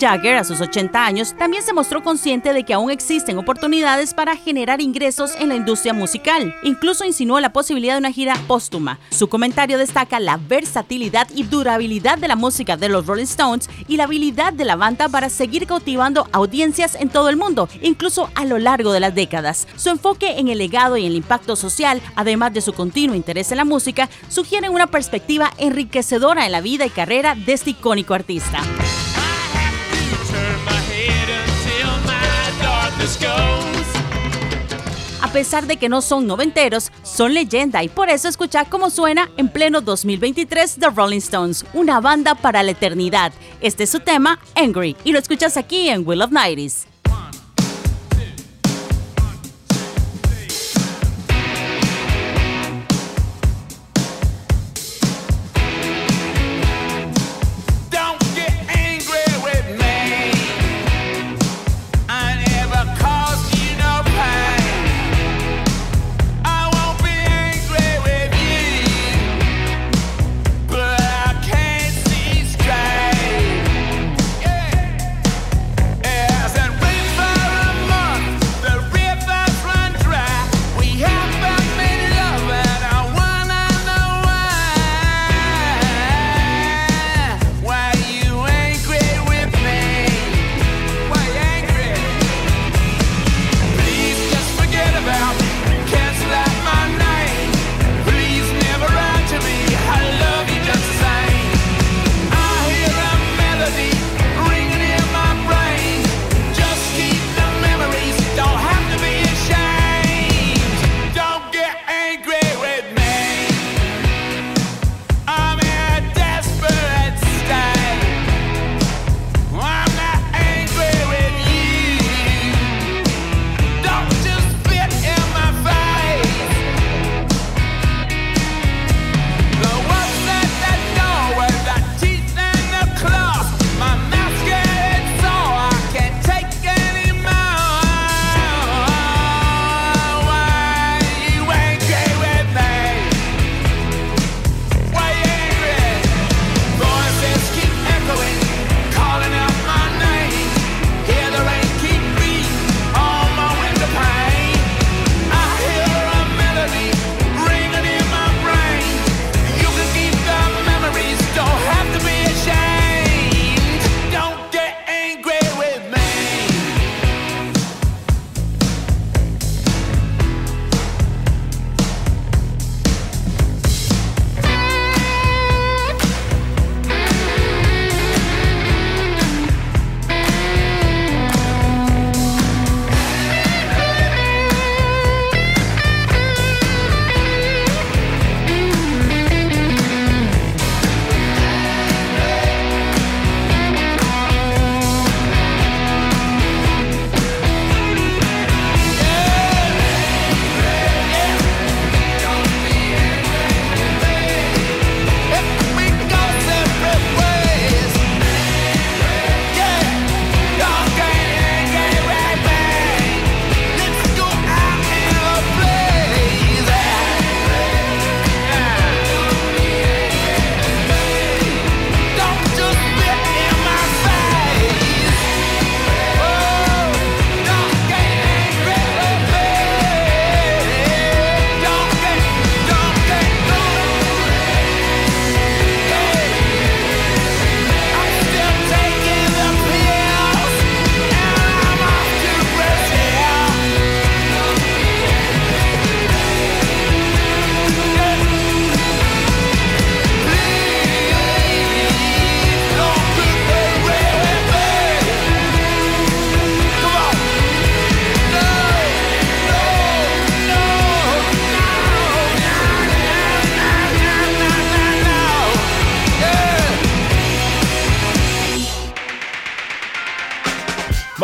Jagger, 0.00 0.36
a 0.36 0.44
sus 0.44 0.62
80 0.62 1.04
años, 1.04 1.34
también 1.36 1.62
se 1.62 1.74
mostró 1.74 2.02
consciente 2.02 2.54
de 2.54 2.64
que 2.64 2.72
aún 2.72 2.90
existen 2.90 3.36
oportunidades 3.36 4.14
para 4.14 4.34
generar 4.34 4.80
ingresos 4.80 5.32
en 5.38 5.50
la 5.50 5.56
industria 5.56 5.92
musical. 5.92 6.54
Incluso 6.62 7.04
insinuó 7.04 7.38
la 7.38 7.52
posibilidad 7.52 7.94
de 7.94 7.98
una 7.98 8.12
gira 8.12 8.34
póstuma. 8.46 8.98
Su 9.10 9.28
comentario 9.28 9.76
destaca 9.76 10.18
la 10.18 10.38
versatilidad 10.38 11.28
y 11.34 11.42
durabilidad 11.42 12.16
de 12.16 12.28
la 12.28 12.36
música 12.36 12.78
de 12.78 12.88
los 12.88 13.06
Rolling 13.06 13.24
Stones 13.24 13.68
y 13.86 13.98
la 13.98 14.04
habilidad 14.04 14.54
de 14.54 14.64
la 14.64 14.76
banda 14.76 15.08
para 15.10 15.28
seguir 15.28 15.66
cautivando 15.66 16.26
audiencias 16.32 16.94
en 16.94 17.10
todo 17.10 17.28
el 17.28 17.36
mundo, 17.36 17.68
incluso 17.82 18.30
a 18.34 18.46
lo 18.46 18.58
largo 18.58 18.92
de 18.92 19.00
las 19.00 19.14
décadas. 19.14 19.68
Su 19.76 19.90
enfoque 19.90 20.38
en 20.38 20.48
el 20.48 20.58
legado 20.58 20.96
y 20.96 21.04
el 21.04 21.14
impacto 21.14 21.56
social, 21.56 22.00
además 22.16 22.54
de 22.54 22.62
su 22.62 22.72
continuo 22.72 23.16
interés 23.16 23.50
en 23.50 23.58
la 23.58 23.64
música, 23.66 24.08
sugieren 24.28 24.72
una 24.72 24.86
perspectiva 24.86 25.52
enriquecedora 25.58 26.46
en 26.46 26.52
la 26.52 26.62
vida 26.62 26.86
y 26.86 26.90
carrera 26.90 27.34
de 27.34 27.52
este 27.52 27.70
icónico 27.70 28.14
artista. 28.14 28.62
A 35.22 35.32
pesar 35.32 35.66
de 35.66 35.76
que 35.76 35.88
no 35.88 36.02
son 36.02 36.26
noventeros, 36.26 36.90
son 37.02 37.34
leyenda 37.34 37.84
y 37.84 37.88
por 37.88 38.08
eso 38.08 38.28
escucha 38.28 38.64
cómo 38.64 38.90
suena 38.90 39.30
en 39.36 39.48
pleno 39.48 39.80
2023 39.80 40.76
The 40.80 40.90
Rolling 40.90 41.18
Stones, 41.18 41.64
una 41.72 42.00
banda 42.00 42.34
para 42.34 42.62
la 42.62 42.72
eternidad. 42.72 43.32
Este 43.60 43.84
es 43.84 43.90
su 43.90 44.00
tema, 44.00 44.40
Angry, 44.56 44.96
y 45.04 45.12
lo 45.12 45.18
escuchas 45.18 45.56
aquí 45.56 45.88
en 45.88 46.06
Will 46.06 46.22
of 46.22 46.32
Nighties. 46.32 46.89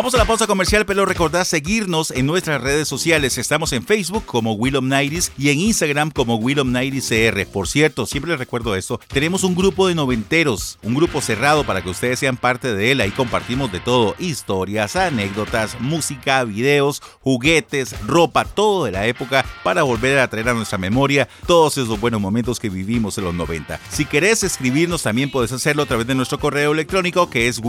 Vamos 0.06 0.15
pausa 0.26 0.48
comercial, 0.48 0.84
pero 0.86 1.06
recordad 1.06 1.44
seguirnos 1.44 2.10
en 2.10 2.26
nuestras 2.26 2.60
redes 2.60 2.88
sociales. 2.88 3.38
Estamos 3.38 3.72
en 3.72 3.84
Facebook 3.84 4.24
como 4.26 4.54
Willom 4.54 4.90
y 5.38 5.50
en 5.50 5.60
Instagram 5.60 6.10
como 6.10 6.34
Willom 6.34 6.72
CR. 6.72 7.46
Por 7.46 7.68
cierto, 7.68 8.06
siempre 8.06 8.32
les 8.32 8.40
recuerdo 8.40 8.74
esto, 8.74 9.00
tenemos 9.06 9.44
un 9.44 9.54
grupo 9.54 9.86
de 9.86 9.94
noventeros, 9.94 10.80
un 10.82 10.94
grupo 10.94 11.20
cerrado 11.20 11.64
para 11.64 11.80
que 11.80 11.90
ustedes 11.90 12.18
sean 12.18 12.36
parte 12.36 12.74
de 12.74 12.90
él. 12.90 13.00
Ahí 13.00 13.12
compartimos 13.12 13.70
de 13.70 13.78
todo, 13.78 14.16
historias, 14.18 14.96
anécdotas, 14.96 15.80
música, 15.80 16.42
videos, 16.42 17.02
juguetes, 17.20 17.94
ropa, 18.04 18.44
todo 18.44 18.84
de 18.84 18.92
la 18.92 19.06
época 19.06 19.46
para 19.62 19.84
volver 19.84 20.18
a 20.18 20.28
traer 20.28 20.48
a 20.48 20.54
nuestra 20.54 20.78
memoria 20.78 21.28
todos 21.46 21.78
esos 21.78 22.00
buenos 22.00 22.20
momentos 22.20 22.58
que 22.58 22.68
vivimos 22.68 23.16
en 23.18 23.24
los 23.24 23.34
90. 23.34 23.78
Si 23.90 24.04
querés 24.04 24.42
escribirnos 24.42 25.04
también 25.04 25.30
puedes 25.30 25.52
hacerlo 25.52 25.84
a 25.84 25.86
través 25.86 26.08
de 26.08 26.16
nuestro 26.16 26.40
correo 26.40 26.72
electrónico 26.72 27.30
que 27.30 27.46
es 27.46 27.60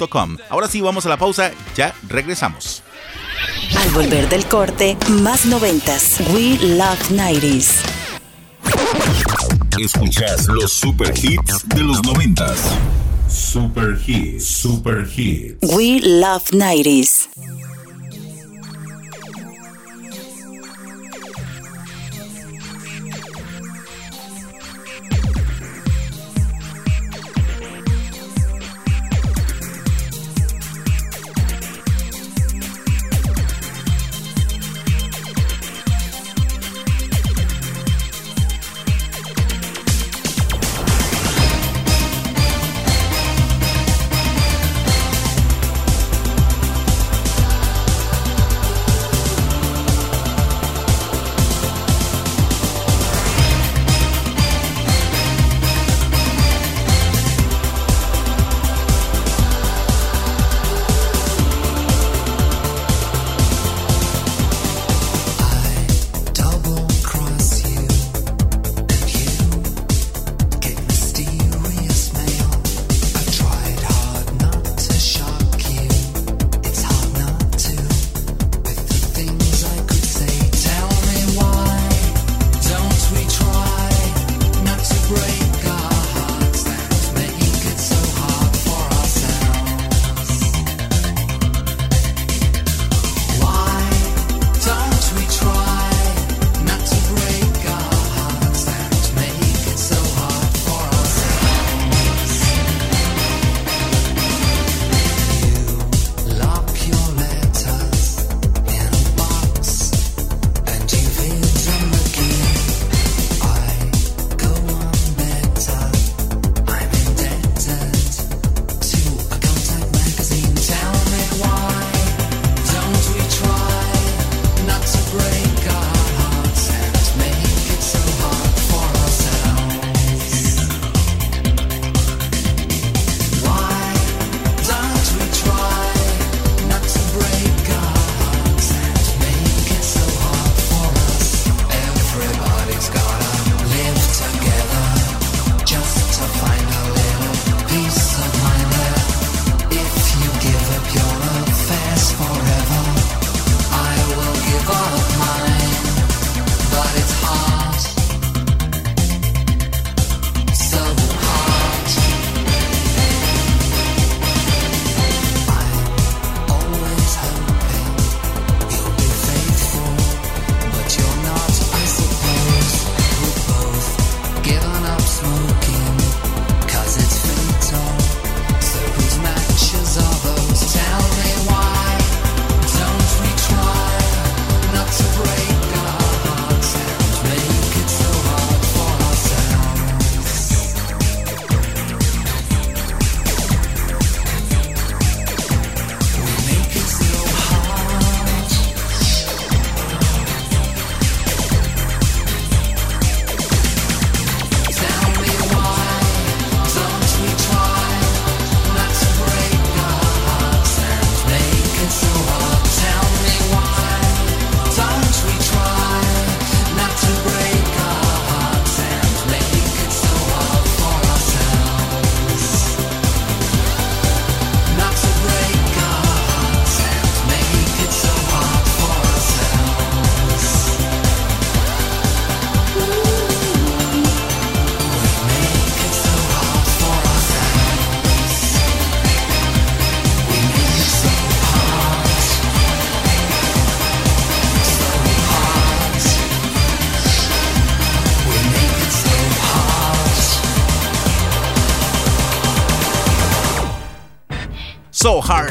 willom90cr@gmail.com. 0.00 0.36
Ahora 0.48 0.68
sí, 0.68 0.80
vamos 0.80 1.06
a 1.06 1.08
la 1.08 1.16
pausa, 1.16 1.52
ya 1.76 1.94
regresamos. 2.08 2.82
Al 3.78 3.90
volver 3.90 4.28
del 4.28 4.44
corte, 4.46 4.96
más 5.08 5.46
noventas. 5.46 6.16
We 6.32 6.58
Love 6.76 7.10
90s. 7.10 7.82
Escuchas 9.78 10.46
los 10.48 10.72
super 10.72 11.12
hits 11.16 11.66
de 11.68 11.80
los 11.82 12.02
noventas. 12.02 12.58
Super 13.28 13.98
hits, 14.06 14.46
super 14.46 15.08
hits. 15.16 15.56
We 15.74 16.00
Love 16.02 16.50
90s. 16.52 17.28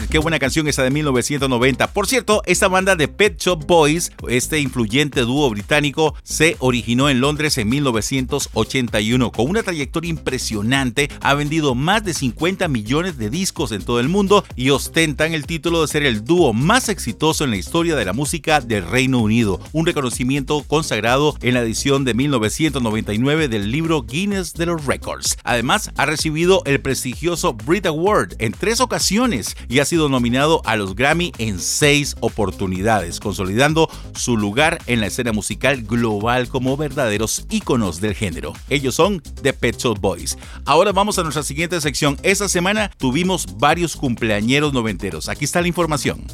Qué 0.09 0.19
buena 0.19 0.39
canción 0.39 0.67
esa 0.67 0.83
de 0.83 0.91
1990. 0.91 1.93
Por 1.93 2.05
cierto, 2.05 2.41
esta 2.45 2.67
banda 2.67 2.97
de 2.97 3.07
Pet 3.07 3.39
Shop 3.39 3.65
Boys, 3.65 4.11
este 4.27 4.59
influyente 4.59 5.21
dúo 5.21 5.49
británico, 5.49 6.15
se 6.21 6.57
originó 6.59 7.09
en 7.09 7.21
Londres 7.21 7.57
en 7.57 7.69
1981. 7.69 9.31
Con 9.31 9.49
una 9.49 9.63
trayectoria 9.63 10.09
impresionante, 10.09 11.09
ha 11.21 11.33
vendido 11.33 11.75
más 11.75 12.03
de 12.03 12.13
50 12.13 12.67
millones 12.67 13.17
de 13.17 13.29
discos 13.29 13.71
en 13.71 13.81
todo 13.81 14.01
el 14.01 14.09
mundo 14.09 14.43
y 14.57 14.71
ostentan 14.71 15.33
el 15.33 15.45
título 15.45 15.81
de 15.81 15.87
ser 15.87 16.03
el 16.03 16.25
dúo 16.25 16.51
más 16.51 16.89
exitoso 16.89 17.45
en 17.45 17.51
la 17.51 17.57
historia 17.57 17.95
de 17.95 18.03
la 18.03 18.11
música 18.11 18.59
del 18.59 18.85
Reino 18.85 19.19
Unido. 19.19 19.61
Un 19.71 19.85
reconocimiento 19.85 20.61
consagrado 20.67 21.37
en 21.41 21.53
la 21.53 21.61
edición 21.61 22.03
de 22.03 22.15
1999 22.15 23.47
del 23.47 23.71
libro 23.71 24.01
Guinness 24.01 24.55
de 24.55 24.65
los 24.65 24.85
Records. 24.85 25.37
Además, 25.45 25.91
ha 25.95 26.05
recibido 26.05 26.63
el 26.65 26.81
prestigioso 26.81 27.53
Brit 27.53 27.85
Award 27.85 28.35
en 28.39 28.51
tres 28.51 28.81
ocasiones 28.81 29.55
y 29.69 29.79
ha 29.79 29.85
sido 29.85 30.09
nominado 30.09 30.61
a 30.65 30.75
los 30.75 30.95
Grammy 30.95 31.31
en 31.37 31.59
seis 31.59 32.15
oportunidades, 32.19 33.19
consolidando 33.19 33.89
su 34.15 34.35
lugar 34.35 34.79
en 34.87 34.99
la 34.99 35.07
escena 35.07 35.31
musical 35.31 35.83
global 35.83 36.49
como 36.49 36.75
verdaderos 36.75 37.45
íconos 37.49 38.01
del 38.01 38.15
género. 38.15 38.53
Ellos 38.69 38.95
son 38.95 39.21
The 39.41 39.53
Pet 39.53 39.77
Shop 39.77 39.99
Boys. 39.99 40.37
Ahora 40.65 40.91
vamos 40.91 41.19
a 41.19 41.23
nuestra 41.23 41.43
siguiente 41.43 41.79
sección. 41.79 42.17
Esta 42.23 42.49
semana 42.49 42.91
tuvimos 42.97 43.57
varios 43.57 43.95
cumpleañeros 43.95 44.73
noventeros. 44.73 45.29
Aquí 45.29 45.45
está 45.45 45.61
la 45.61 45.67
información. 45.67 46.25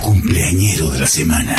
Cumpleañero 0.00 0.90
de 0.90 1.00
la 1.00 1.06
semana. 1.06 1.56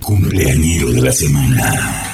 Cumpleañero 0.00 0.90
de 0.92 1.02
la 1.02 1.12
semana. 1.12 2.09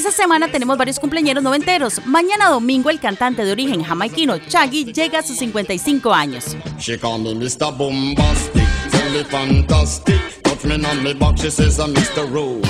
Esta 0.00 0.12
semana 0.12 0.48
tenemos 0.48 0.78
varios 0.78 0.98
cumpleaños 0.98 1.42
noventeros. 1.42 2.00
Mañana 2.06 2.48
domingo 2.48 2.88
el 2.88 2.98
cantante 2.98 3.44
de 3.44 3.52
origen 3.52 3.84
jamaiquino 3.84 4.38
Chaggy 4.38 4.94
llega 4.94 5.18
a 5.18 5.22
sus 5.22 5.36
55 5.36 6.14
años. 6.14 6.56
She 6.78 6.98
call 6.98 7.18
me 7.18 7.34
Mr. 7.34 7.70
Bombastic, 7.76 8.64
tell 8.90 9.10
me 9.12 9.22
fantastic. 9.24 10.18
Touch 10.42 10.64
me 10.64 10.76
on 10.86 11.02
me 11.02 11.12
back, 11.12 11.36
she 11.36 11.50
says 11.50 11.78
I'm 11.78 11.92
Mr. 11.92 12.26
Rowe. 12.32 12.62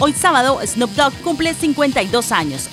Hoy 0.00 0.12
sábado 0.14 0.58
Snoop 0.66 0.90
Dogg 0.96 1.12
cumple 1.22 1.54
52 1.54 2.32
años. 2.32 2.68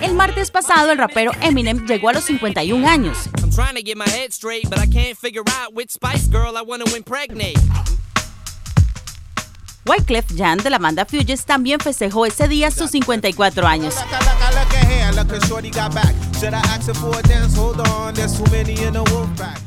El 0.00 0.14
martes 0.14 0.50
pasado 0.50 0.90
el 0.90 0.96
rapero 0.96 1.32
Eminem 1.42 1.84
llegó 1.84 2.08
a 2.08 2.14
los 2.14 2.24
51 2.24 2.88
años. 2.88 3.28
Trying 3.54 3.74
to 3.74 3.82
get 3.82 3.98
my 3.98 4.08
head 4.08 4.32
straight, 4.32 4.70
but 4.70 4.78
I 4.78 4.86
can't 4.86 5.16
figure 5.16 5.42
out 5.58 5.74
which 5.74 5.90
Spice 5.90 6.26
Girl 6.26 6.56
I 6.56 6.62
want 6.62 6.86
to 6.86 6.96
impregnate. 6.96 7.58
Wyclef 9.84 10.26
Jean 10.34 10.58
de 10.58 10.70
la 10.70 10.78
banda 10.78 11.04
Fugees 11.04 11.44
también 11.44 11.78
festejó 11.80 12.24
ese 12.24 12.48
día 12.48 12.70
sus 12.70 12.90
54 12.92 13.66
años. 13.66 13.94
Look, 13.96 14.10
look, 14.10 14.54
look 14.54 14.74
at 14.74 14.86
here, 14.86 15.12
look 15.12 15.32
at 15.32 15.46
shorty 15.48 15.70
got 15.70 15.92
back. 15.94 16.14
Should 16.40 16.54
I 16.54 16.60
ask 16.60 16.86
her 16.86 16.94
for 16.94 17.18
a 17.18 17.22
dance? 17.22 17.54
Hold 17.56 17.80
on, 17.88 18.14
there's 18.14 18.38
too 18.38 18.50
many 18.50 18.72
in 18.82 18.94
the 18.94 19.02
wolf 19.10 19.28
pack. 19.36 19.60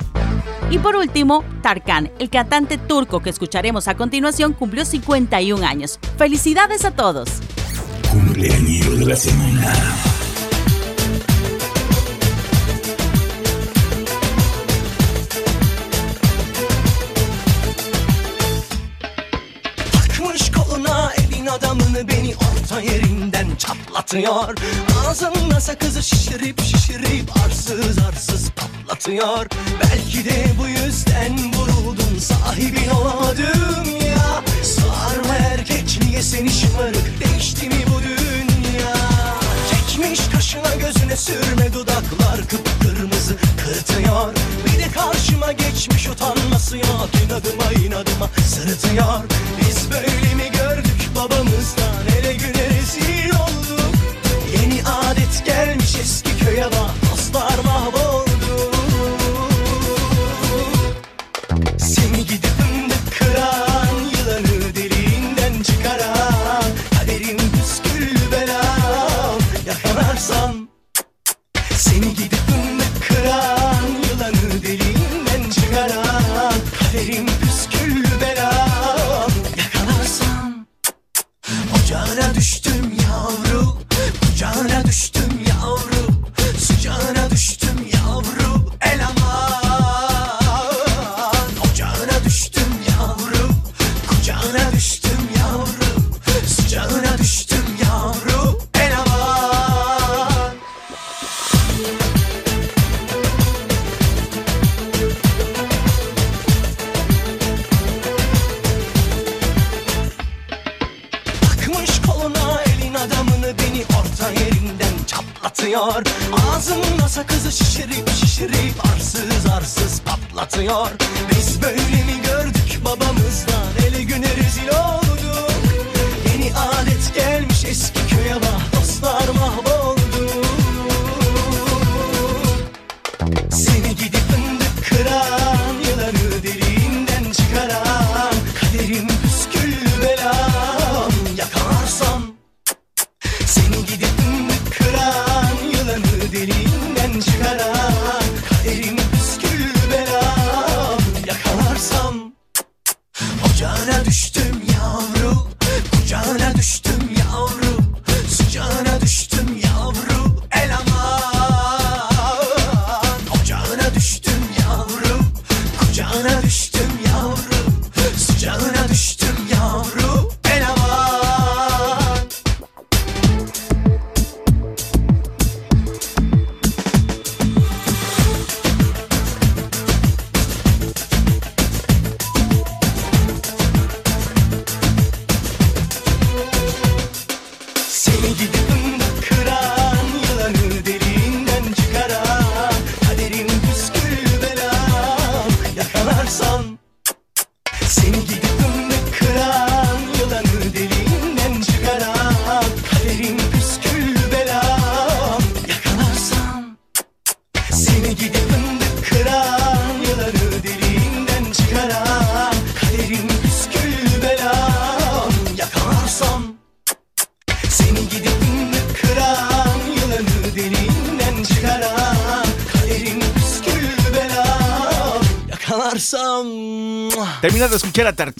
Y 0.71 0.79
por 0.79 0.95
último, 0.95 1.43
Tarkan, 1.61 2.11
el 2.17 2.29
cantante 2.29 2.79
turco 2.79 3.21
que 3.21 3.29
escucharemos 3.29 3.87
a 3.87 3.95
continuación, 3.95 4.53
cumplió 4.53 4.83
51 4.83 5.63
años. 5.63 5.99
¡Felicidades 6.17 6.85
a 6.85 6.91
todos! 6.91 7.29
Cumpleañero 8.11 8.95
de 8.95 9.05
la 9.05 9.15
semana. 9.15 10.24
Adamını 21.55 22.07
beni 22.07 22.33
orta 22.35 22.81
yerinden 22.81 23.47
çatlatıyor. 23.55 24.55
Ağzında 25.07 25.61
sakızı 25.61 26.03
şişirip 26.03 26.61
şişirip 26.61 27.37
arsız 27.45 27.99
arsız 28.09 28.51
patlatıyor. 28.51 29.47
Belki 29.83 30.25
de 30.25 30.45
bu 30.59 30.67
yüzden 30.67 31.53
vuruldum 31.53 32.19
sahibin 32.19 32.89
olamadım 32.89 33.85
ya. 34.07 34.43
Sarma 34.63 35.35
erkek 35.35 35.99
niye 36.01 36.21
seni 36.21 36.49
şımarık 36.49 37.07
değişti 37.25 37.67
mi 37.69 37.85
bu 37.87 38.01
dünya? 38.01 38.95
Çekmiş 39.71 40.19
kaşına 40.33 40.75
gözüne 40.75 41.17
sürme 41.17 41.73
dudaklar 41.73 42.37
kıpkırmızı 42.49 43.35
kırıtıyor. 43.57 44.33
Bir 44.65 44.79
de 44.79 44.91
karşıma 44.91 45.51
geçmiş 45.51 46.07
utanması 46.07 46.77
yok 46.77 47.09
inadıma 47.25 47.71
inadıma 47.85 48.29
sırıtıyor. 48.47 49.23
Biz 49.61 49.91
böyle 49.91 50.35
mi 50.35 50.51
gördük 50.51 50.84
babamızdan 51.15 52.07
ele 52.19 52.33
güne 52.33 52.69
rezil 52.69 53.29
olduk. 53.29 53.95
Yeni 54.53 54.81
adet 54.83 55.45
gelmiş 55.45 55.95
eski 56.01 56.45
köye 56.45 56.65
bak 56.65 57.11
dostlar 57.11 57.59
mahvoldu 57.65 58.14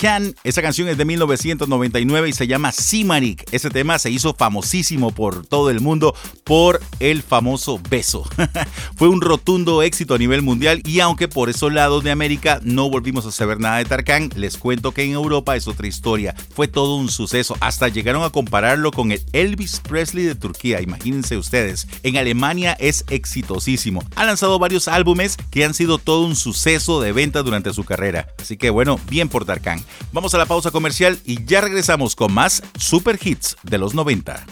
Tarkan. 0.05 0.35
Esa 0.43 0.61
canción 0.61 0.87
es 0.87 0.97
de 0.97 1.05
1999 1.05 2.29
y 2.29 2.33
se 2.33 2.45
llama 2.45 2.71
Simarik. 2.71 3.43
Ese 3.51 3.71
tema 3.71 3.97
se 3.97 4.11
hizo 4.11 4.35
famosísimo 4.35 5.11
por 5.11 5.47
todo 5.47 5.71
el 5.71 5.81
mundo 5.81 6.13
por 6.43 6.79
el 6.99 7.23
famoso 7.23 7.81
beso. 7.89 8.23
Fue 8.95 9.07
un 9.07 9.19
rotundo 9.19 9.81
éxito 9.81 10.13
a 10.13 10.19
nivel 10.19 10.43
mundial 10.43 10.83
y 10.85 10.99
aunque 10.99 11.27
por 11.27 11.49
esos 11.49 11.73
lados 11.73 12.03
de 12.03 12.11
América 12.11 12.59
no 12.61 12.87
volvimos 12.87 13.25
a 13.25 13.31
saber 13.31 13.59
nada 13.59 13.77
de 13.77 13.85
Tarkan, 13.85 14.29
les 14.35 14.57
cuento 14.57 14.91
que 14.91 15.03
en 15.03 15.13
Europa 15.13 15.55
es 15.55 15.67
otra 15.67 15.87
historia. 15.87 16.35
Fue 16.53 16.67
todo 16.67 16.97
un 16.97 17.09
suceso. 17.09 17.57
Hasta 17.59 17.87
llegaron 17.87 18.23
a 18.23 18.29
compararlo 18.29 18.91
con 18.91 19.11
el 19.11 19.23
Elvis 19.33 19.79
Presley 19.79 20.25
de 20.25 20.35
Turquía. 20.35 20.81
Imagínense 20.81 21.35
ustedes. 21.35 21.87
En 22.03 22.17
Alemania 22.17 22.77
es 22.79 23.05
exitosísimo. 23.09 24.03
Ha 24.15 24.25
lanzado 24.25 24.59
varios 24.59 24.87
álbumes 24.87 25.35
que 25.49 25.65
han 25.65 25.73
sido 25.73 25.97
todo 25.97 26.27
un 26.27 26.35
suceso 26.35 27.01
de 27.01 27.11
venta 27.11 27.41
durante 27.41 27.73
su 27.73 27.83
carrera. 27.83 28.27
Así 28.39 28.55
que 28.55 28.69
bueno, 28.69 28.99
bien 29.09 29.29
por 29.29 29.45
Tarkan. 29.45 29.83
Vamos 30.11 30.33
a 30.33 30.37
la 30.37 30.45
pausa 30.45 30.71
comercial 30.71 31.19
y 31.25 31.43
ya 31.45 31.61
regresamos 31.61 32.15
con 32.15 32.33
más 32.33 32.63
super 32.79 33.19
hits 33.21 33.57
de 33.63 33.77
los 33.77 33.93
90. 33.93 34.45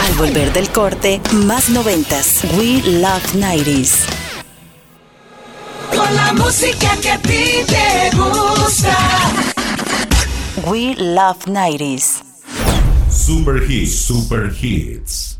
Al 0.00 0.12
volver 0.14 0.52
del 0.52 0.68
corte, 0.70 1.20
más 1.32 1.68
noventas. 1.70 2.40
We 2.56 2.82
Love 2.82 3.34
90s. 3.34 4.06
Con 5.94 6.14
la 6.14 6.32
música 6.32 6.96
que 7.00 7.10
a 7.10 7.18
ti 7.18 7.64
te 7.66 8.16
gusta. 8.16 8.96
We 10.66 10.94
Love 10.96 11.46
90s. 11.46 12.22
Super 13.10 13.62
Hits, 13.70 14.04
Super 14.06 14.52
Hits. 14.60 15.31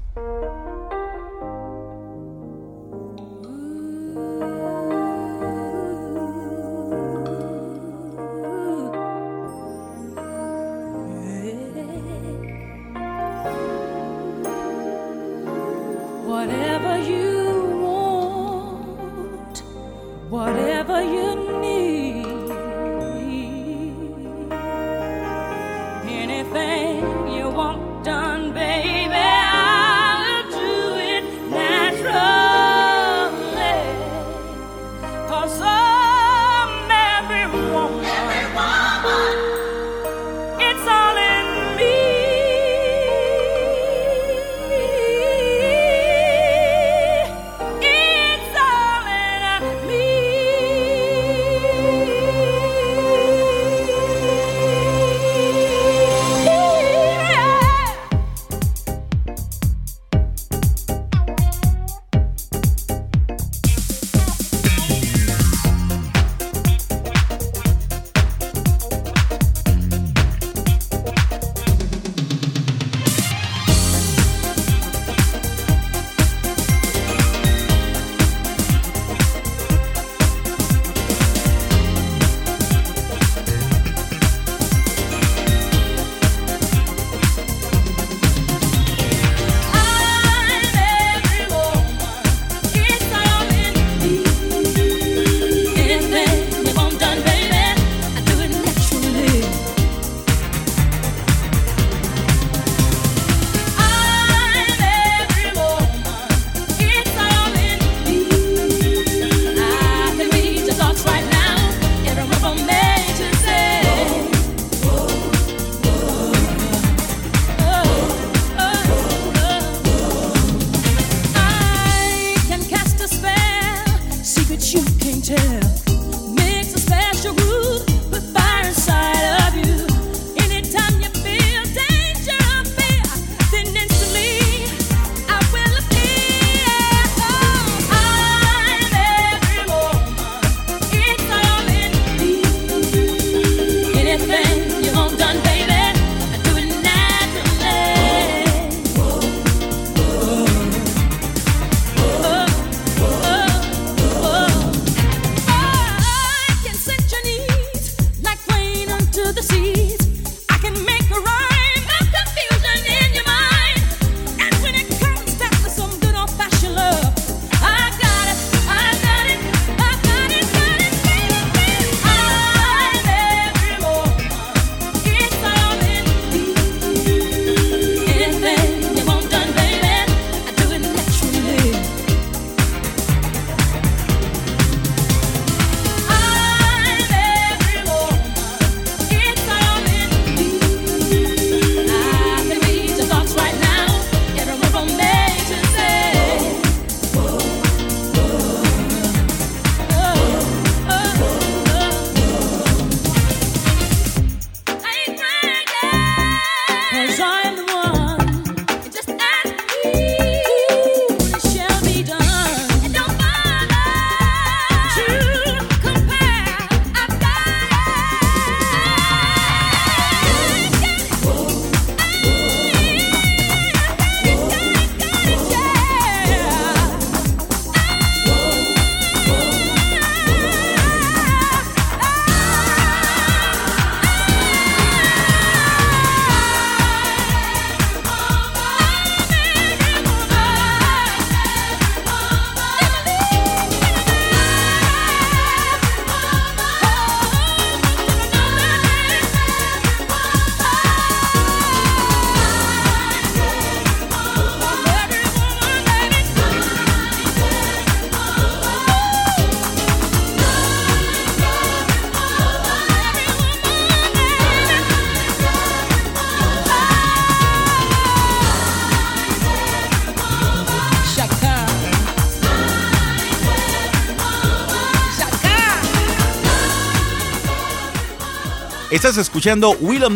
Estás 279.02 279.18
escuchando 279.18 279.72
Will 279.80 280.04
of 280.04 280.12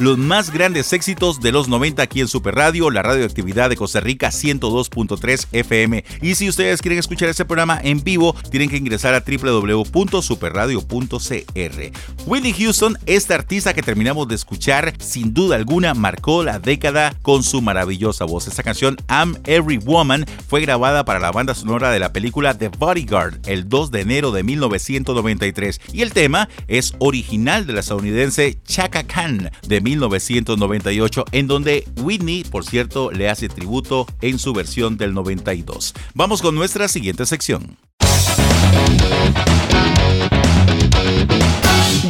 los 0.00 0.18
más 0.18 0.50
grandes 0.50 0.92
éxitos 0.92 1.40
de 1.40 1.50
los 1.50 1.66
90 1.66 2.02
aquí 2.02 2.20
en 2.20 2.28
Super 2.28 2.56
Radio, 2.56 2.90
la 2.90 3.00
radioactividad 3.00 3.70
de 3.70 3.76
Costa 3.76 4.00
Rica 4.00 4.28
102.3 4.28 5.46
FM. 5.50 6.04
Y 6.20 6.34
si 6.34 6.46
ustedes 6.46 6.82
quieren 6.82 6.98
escuchar 6.98 7.30
este 7.30 7.46
programa 7.46 7.80
en 7.82 8.04
vivo, 8.04 8.36
tienen 8.50 8.68
que 8.68 8.76
ingresar 8.76 9.14
a 9.14 9.24
www.superradio.cr. 9.26 12.26
Willie 12.26 12.52
Houston, 12.52 12.98
este 13.06 13.32
artista 13.32 13.72
que 13.72 13.80
terminamos 13.80 14.28
de 14.28 14.34
escuchar, 14.34 14.92
sin 14.98 15.32
duda 15.32 15.56
alguna 15.56 15.94
marcó 15.94 16.44
la 16.44 16.58
década 16.58 17.14
con 17.22 17.42
su 17.42 17.62
maravillosa 17.62 18.26
voz. 18.26 18.46
Esta 18.46 18.62
canción, 18.62 18.98
I'm 19.08 19.38
Every 19.46 19.78
Woman, 19.78 20.26
fue 20.46 20.60
grabada 20.60 21.06
para 21.06 21.18
la 21.18 21.32
banda 21.32 21.54
sonora 21.54 21.90
de 21.90 21.98
la 21.98 22.12
película 22.12 22.58
The 22.58 22.68
Bodyguard 22.68 23.38
el 23.46 23.70
2 23.70 23.90
de 23.90 24.02
enero 24.02 24.32
de 24.32 24.42
1993 24.42 25.80
y 25.94 26.02
el 26.02 26.12
tema 26.12 26.50
es 26.66 26.92
original 26.98 27.66
de 27.66 27.72
la 27.72 27.80
estadounidense 27.80 28.17
Chaka 28.64 29.04
Khan 29.04 29.50
de 29.66 29.80
1998 29.80 31.24
en 31.30 31.46
donde 31.46 31.84
Whitney, 32.02 32.42
por 32.42 32.64
cierto, 32.64 33.12
le 33.12 33.28
hace 33.28 33.48
tributo 33.48 34.06
en 34.20 34.38
su 34.40 34.52
versión 34.52 34.96
del 34.96 35.14
92. 35.14 35.94
Vamos 36.14 36.42
con 36.42 36.54
nuestra 36.56 36.88
siguiente 36.88 37.26
sección. 37.26 37.76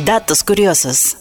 Datos 0.05 0.43
curiosos. 0.45 1.17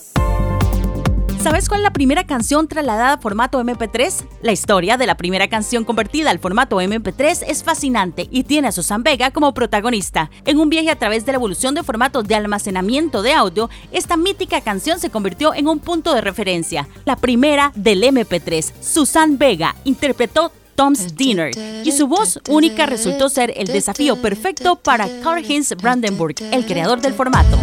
¿Sabes 1.47 1.69
cuál 1.69 1.79
es 1.79 1.83
la 1.85 1.93
primera 1.93 2.25
canción 2.25 2.67
trasladada 2.67 3.13
a 3.13 3.17
formato 3.19 3.63
MP3? 3.63 4.27
La 4.41 4.51
historia 4.51 4.97
de 4.97 5.07
la 5.07 5.15
primera 5.15 5.47
canción 5.47 5.85
convertida 5.85 6.29
al 6.29 6.39
formato 6.39 6.81
MP3 6.81 7.45
es 7.47 7.63
fascinante 7.63 8.27
y 8.29 8.43
tiene 8.43 8.67
a 8.67 8.73
Susan 8.73 9.01
Vega 9.01 9.31
como 9.31 9.53
protagonista. 9.53 10.29
En 10.43 10.59
un 10.59 10.69
viaje 10.69 10.91
a 10.91 10.99
través 10.99 11.25
de 11.25 11.31
la 11.31 11.37
evolución 11.37 11.73
de 11.73 11.83
formatos 11.83 12.27
de 12.27 12.35
almacenamiento 12.35 13.21
de 13.21 13.31
audio, 13.31 13.69
esta 13.93 14.17
mítica 14.17 14.59
canción 14.59 14.99
se 14.99 15.09
convirtió 15.09 15.53
en 15.53 15.69
un 15.69 15.79
punto 15.79 16.13
de 16.13 16.19
referencia. 16.19 16.85
La 17.05 17.15
primera 17.15 17.71
del 17.75 18.03
MP3, 18.03 18.73
Susan 18.81 19.37
Vega, 19.37 19.73
interpretó 19.85 20.51
Tom's 20.75 21.15
Dinner, 21.15 21.51
y 21.85 21.93
su 21.93 22.07
voz 22.07 22.41
única 22.49 22.87
resultó 22.87 23.29
ser 23.29 23.53
el 23.55 23.67
desafío 23.67 24.21
perfecto 24.21 24.75
para 24.75 25.07
Karl-Heinz 25.21 25.77
Brandenburg, 25.81 26.35
el 26.51 26.65
creador 26.65 26.99
del 26.99 27.13
formato. 27.13 27.57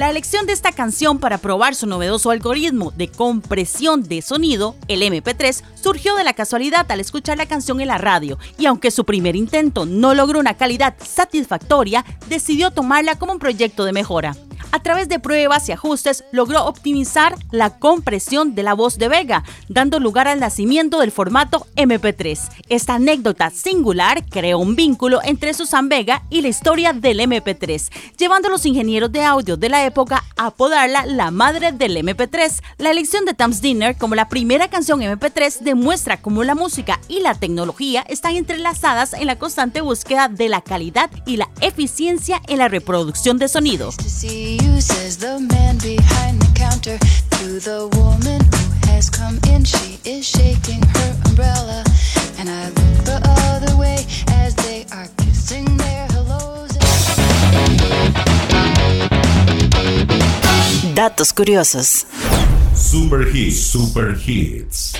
La 0.00 0.08
elección 0.08 0.46
de 0.46 0.54
esta 0.54 0.72
canción 0.72 1.18
para 1.18 1.36
probar 1.36 1.74
su 1.74 1.86
novedoso 1.86 2.30
algoritmo 2.30 2.90
de 2.92 3.08
compresión 3.08 4.02
de 4.02 4.22
sonido, 4.22 4.74
el 4.88 5.02
MP3, 5.02 5.62
surgió 5.74 6.16
de 6.16 6.24
la 6.24 6.32
casualidad 6.32 6.90
al 6.90 7.00
escuchar 7.00 7.36
la 7.36 7.44
canción 7.44 7.82
en 7.82 7.88
la 7.88 7.98
radio 7.98 8.38
y 8.56 8.64
aunque 8.64 8.90
su 8.92 9.04
primer 9.04 9.36
intento 9.36 9.84
no 9.84 10.14
logró 10.14 10.40
una 10.40 10.54
calidad 10.54 10.94
satisfactoria, 11.04 12.06
decidió 12.30 12.70
tomarla 12.70 13.18
como 13.18 13.32
un 13.32 13.38
proyecto 13.38 13.84
de 13.84 13.92
mejora. 13.92 14.34
A 14.72 14.80
través 14.80 15.08
de 15.08 15.18
pruebas 15.18 15.68
y 15.68 15.72
ajustes 15.72 16.24
logró 16.30 16.64
optimizar 16.64 17.36
la 17.50 17.78
compresión 17.78 18.54
de 18.54 18.62
la 18.62 18.74
voz 18.74 18.98
de 18.98 19.08
Vega, 19.08 19.42
dando 19.68 19.98
lugar 19.98 20.28
al 20.28 20.38
nacimiento 20.38 21.00
del 21.00 21.10
formato 21.10 21.66
MP3. 21.76 22.38
Esta 22.68 22.94
anécdota 22.94 23.50
singular 23.50 24.24
creó 24.26 24.58
un 24.58 24.76
vínculo 24.76 25.20
entre 25.24 25.54
Susan 25.54 25.88
Vega 25.88 26.22
y 26.30 26.42
la 26.42 26.48
historia 26.48 26.92
del 26.92 27.18
MP3, 27.18 27.90
llevando 28.16 28.48
a 28.48 28.50
los 28.52 28.64
ingenieros 28.64 29.10
de 29.10 29.24
audio 29.24 29.56
de 29.56 29.68
la 29.68 29.84
época 29.84 30.24
a 30.36 30.46
apodarla 30.46 31.04
la 31.04 31.32
madre 31.32 31.72
del 31.72 31.96
MP3. 31.96 32.62
La 32.78 32.92
elección 32.92 33.24
de 33.24 33.34
Tom's 33.34 33.60
Dinner 33.60 33.96
como 33.96 34.14
la 34.14 34.28
primera 34.28 34.68
canción 34.68 35.00
MP3 35.00 35.60
demuestra 35.60 36.22
cómo 36.22 36.44
la 36.44 36.54
música 36.54 37.00
y 37.08 37.20
la 37.20 37.34
tecnología 37.34 38.04
están 38.08 38.36
entrelazadas 38.36 39.14
en 39.14 39.26
la 39.26 39.36
constante 39.36 39.80
búsqueda 39.80 40.28
de 40.28 40.48
la 40.48 40.60
calidad 40.60 41.10
y 41.26 41.38
la 41.38 41.48
eficiencia 41.60 42.40
en 42.46 42.58
la 42.58 42.68
reproducción 42.68 43.38
de 43.38 43.48
sonido. 43.48 43.90
You, 44.62 44.80
says 44.80 45.16
the 45.16 45.40
man 45.40 45.78
behind 45.78 46.40
the 46.40 46.50
counter. 46.54 46.98
To 47.38 47.60
the 47.60 47.88
woman 47.96 48.40
who 48.52 48.90
has 48.90 49.08
come 49.10 49.38
in, 49.48 49.64
she 49.64 49.98
is 50.04 50.26
shaking 50.26 50.82
her 50.82 51.10
umbrella. 51.26 51.84
And 52.38 52.48
I 52.48 52.66
look 52.68 53.04
the 53.04 53.20
other 53.24 53.76
way 53.76 54.04
as 54.28 54.54
they 54.56 54.86
are 54.92 55.08
kissing 55.18 55.64
their 55.76 56.06
hellos. 56.12 56.70
Datos 60.94 61.32
curiosos. 61.32 62.06
Super 62.74 63.24
Hits, 63.24 63.58
Super 63.72 64.12
Hits. 64.12 64.94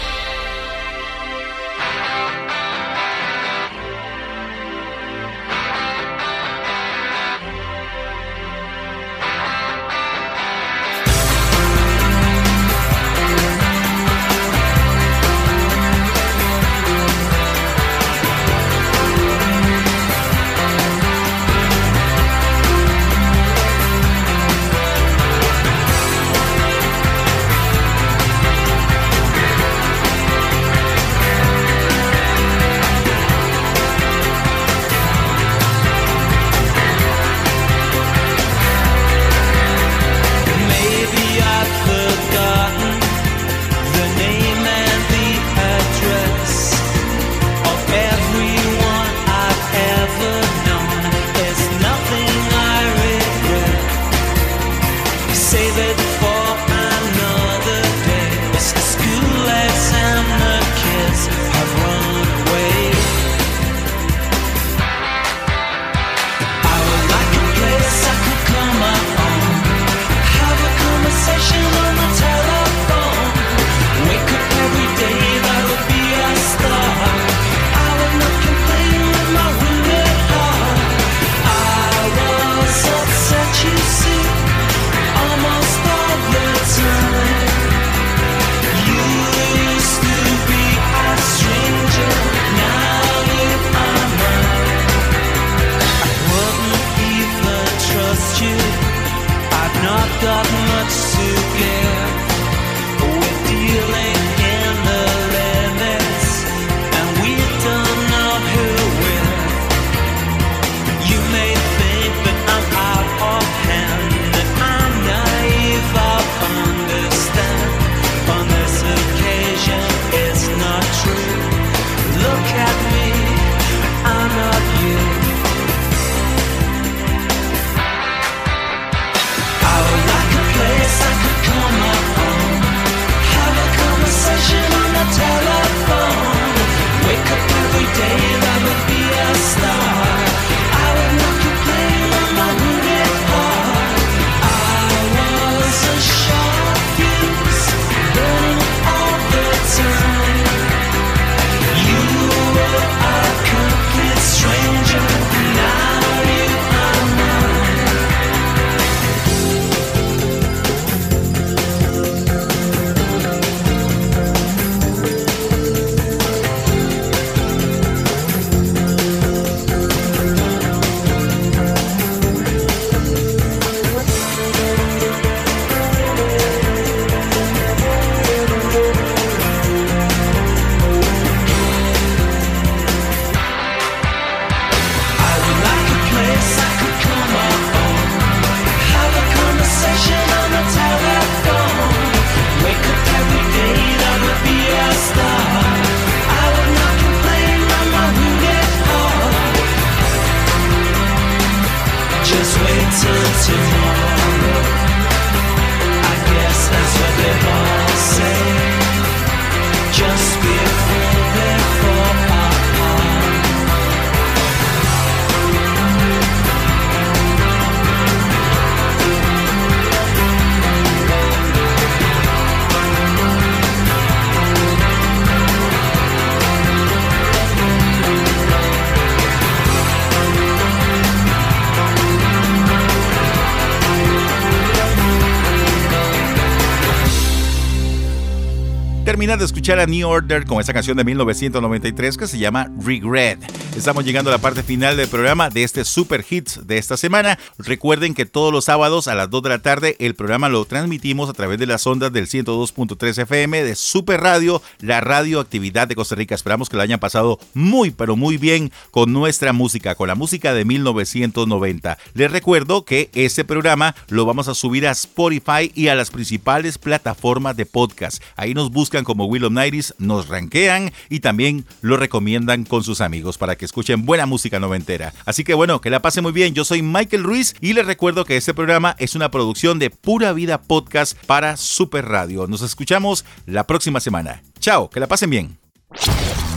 De 239.30 239.44
escuchar 239.44 239.78
a 239.78 239.86
New 239.86 240.08
Order 240.08 240.44
con 240.44 240.60
esa 240.60 240.72
canción 240.72 240.96
de 240.96 241.04
1993 241.04 242.16
que 242.16 242.26
se 242.26 242.36
llama 242.36 242.68
Regret. 242.84 243.38
Estamos 243.76 244.04
llegando 244.04 244.30
a 244.30 244.32
la 244.32 244.38
parte 244.38 244.64
final 244.64 244.96
del 244.96 245.08
programa 245.08 245.48
de 245.48 245.62
este 245.62 245.84
Super 245.84 246.24
Hits 246.28 246.66
de 246.66 246.76
esta 246.76 246.96
semana. 246.96 247.38
Recuerden 247.56 248.14
que 248.14 248.26
todos 248.26 248.52
los 248.52 248.64
sábados 248.64 249.06
a 249.06 249.14
las 249.14 249.30
2 249.30 249.44
de 249.44 249.48
la 249.48 249.62
tarde 249.62 249.96
el 250.00 250.16
programa 250.16 250.48
lo 250.48 250.64
transmitimos 250.64 251.30
a 251.30 251.32
través 251.32 251.58
de 251.58 251.66
las 251.66 251.86
ondas 251.86 252.12
del 252.12 252.26
102.3 252.26 253.22
FM 253.22 253.62
de 253.62 253.74
Super 253.76 254.20
Radio, 254.20 254.60
la 254.80 255.00
radioactividad 255.00 255.86
de 255.86 255.94
Costa 255.94 256.16
Rica. 256.16 256.34
Esperamos 256.34 256.68
que 256.68 256.76
lo 256.76 256.82
hayan 256.82 256.98
pasado 256.98 257.38
muy, 257.54 257.92
pero 257.92 258.16
muy 258.16 258.38
bien 258.38 258.72
con 258.90 259.12
nuestra 259.12 259.52
música, 259.52 259.94
con 259.94 260.08
la 260.08 260.16
música 260.16 260.52
de 260.52 260.64
1990. 260.64 261.96
Les 262.14 262.30
recuerdo 262.30 262.84
que 262.84 263.08
este 263.14 263.44
programa 263.44 263.94
lo 264.08 264.26
vamos 264.26 264.48
a 264.48 264.54
subir 264.54 264.86
a 264.86 264.90
Spotify 264.90 265.70
y 265.74 265.88
a 265.88 265.94
las 265.94 266.10
principales 266.10 266.76
plataformas 266.76 267.56
de 267.56 267.66
podcast. 267.66 268.20
Ahí 268.36 268.52
nos 268.52 268.72
buscan 268.72 269.04
como 269.04 269.26
Will 269.26 269.44
of 269.44 269.52
Nighties, 269.52 269.94
nos 269.98 270.28
rankean 270.28 270.92
y 271.08 271.20
también 271.20 271.64
lo 271.82 271.96
recomiendan 271.96 272.64
con 272.64 272.82
sus 272.82 273.00
amigos 273.00 273.38
para 273.38 273.59
que 273.60 273.66
escuchen 273.66 274.06
buena 274.06 274.24
música 274.24 274.58
noventera. 274.58 275.12
Así 275.26 275.44
que 275.44 275.52
bueno, 275.52 275.82
que 275.82 275.90
la 275.90 276.00
pasen 276.00 276.22
muy 276.22 276.32
bien. 276.32 276.54
Yo 276.54 276.64
soy 276.64 276.80
Michael 276.80 277.22
Ruiz 277.22 277.54
y 277.60 277.74
les 277.74 277.86
recuerdo 277.86 278.24
que 278.24 278.38
este 278.38 278.54
programa 278.54 278.96
es 278.98 279.14
una 279.14 279.30
producción 279.30 279.78
de 279.78 279.90
Pura 279.90 280.32
Vida 280.32 280.62
Podcast 280.62 281.14
para 281.26 281.58
Super 281.58 282.06
Radio. 282.06 282.46
Nos 282.46 282.62
escuchamos 282.62 283.26
la 283.44 283.66
próxima 283.66 284.00
semana. 284.00 284.42
Chao, 284.60 284.88
que 284.88 284.98
la 284.98 285.08
pasen 285.08 285.28
bien. 285.28 285.58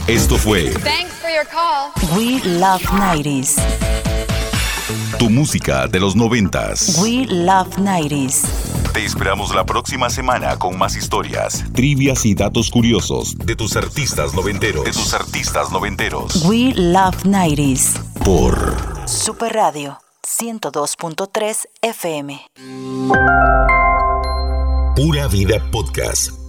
Esto 0.06 0.36
fue 0.36 0.70
Thanks 0.82 1.12
for 1.20 1.30
your 1.30 1.46
call. 1.46 1.92
We 2.16 2.40
Love 2.58 2.82
90s. 2.84 4.13
Tu 5.18 5.30
música 5.30 5.86
de 5.88 6.00
los 6.00 6.16
noventas. 6.16 6.98
We 7.02 7.26
Love 7.26 7.78
90s. 7.78 8.42
Te 8.92 9.04
esperamos 9.04 9.54
la 9.54 9.64
próxima 9.64 10.10
semana 10.10 10.58
con 10.58 10.78
más 10.78 10.96
historias, 10.96 11.64
trivias 11.72 12.24
y 12.26 12.34
datos 12.34 12.70
curiosos 12.70 13.36
de 13.38 13.56
tus 13.56 13.76
artistas 13.76 14.34
noventeros. 14.34 14.84
De 14.84 14.92
tus 14.92 15.14
artistas 15.14 15.72
noventeros. 15.72 16.44
We 16.44 16.72
Love 16.74 17.24
90s. 17.24 17.98
Por 18.24 18.76
Super 19.06 19.52
Radio 19.52 19.98
102.3 20.22 21.66
FM. 21.82 22.40
Pura 24.96 25.26
Vida 25.28 25.70
Podcast. 25.70 26.43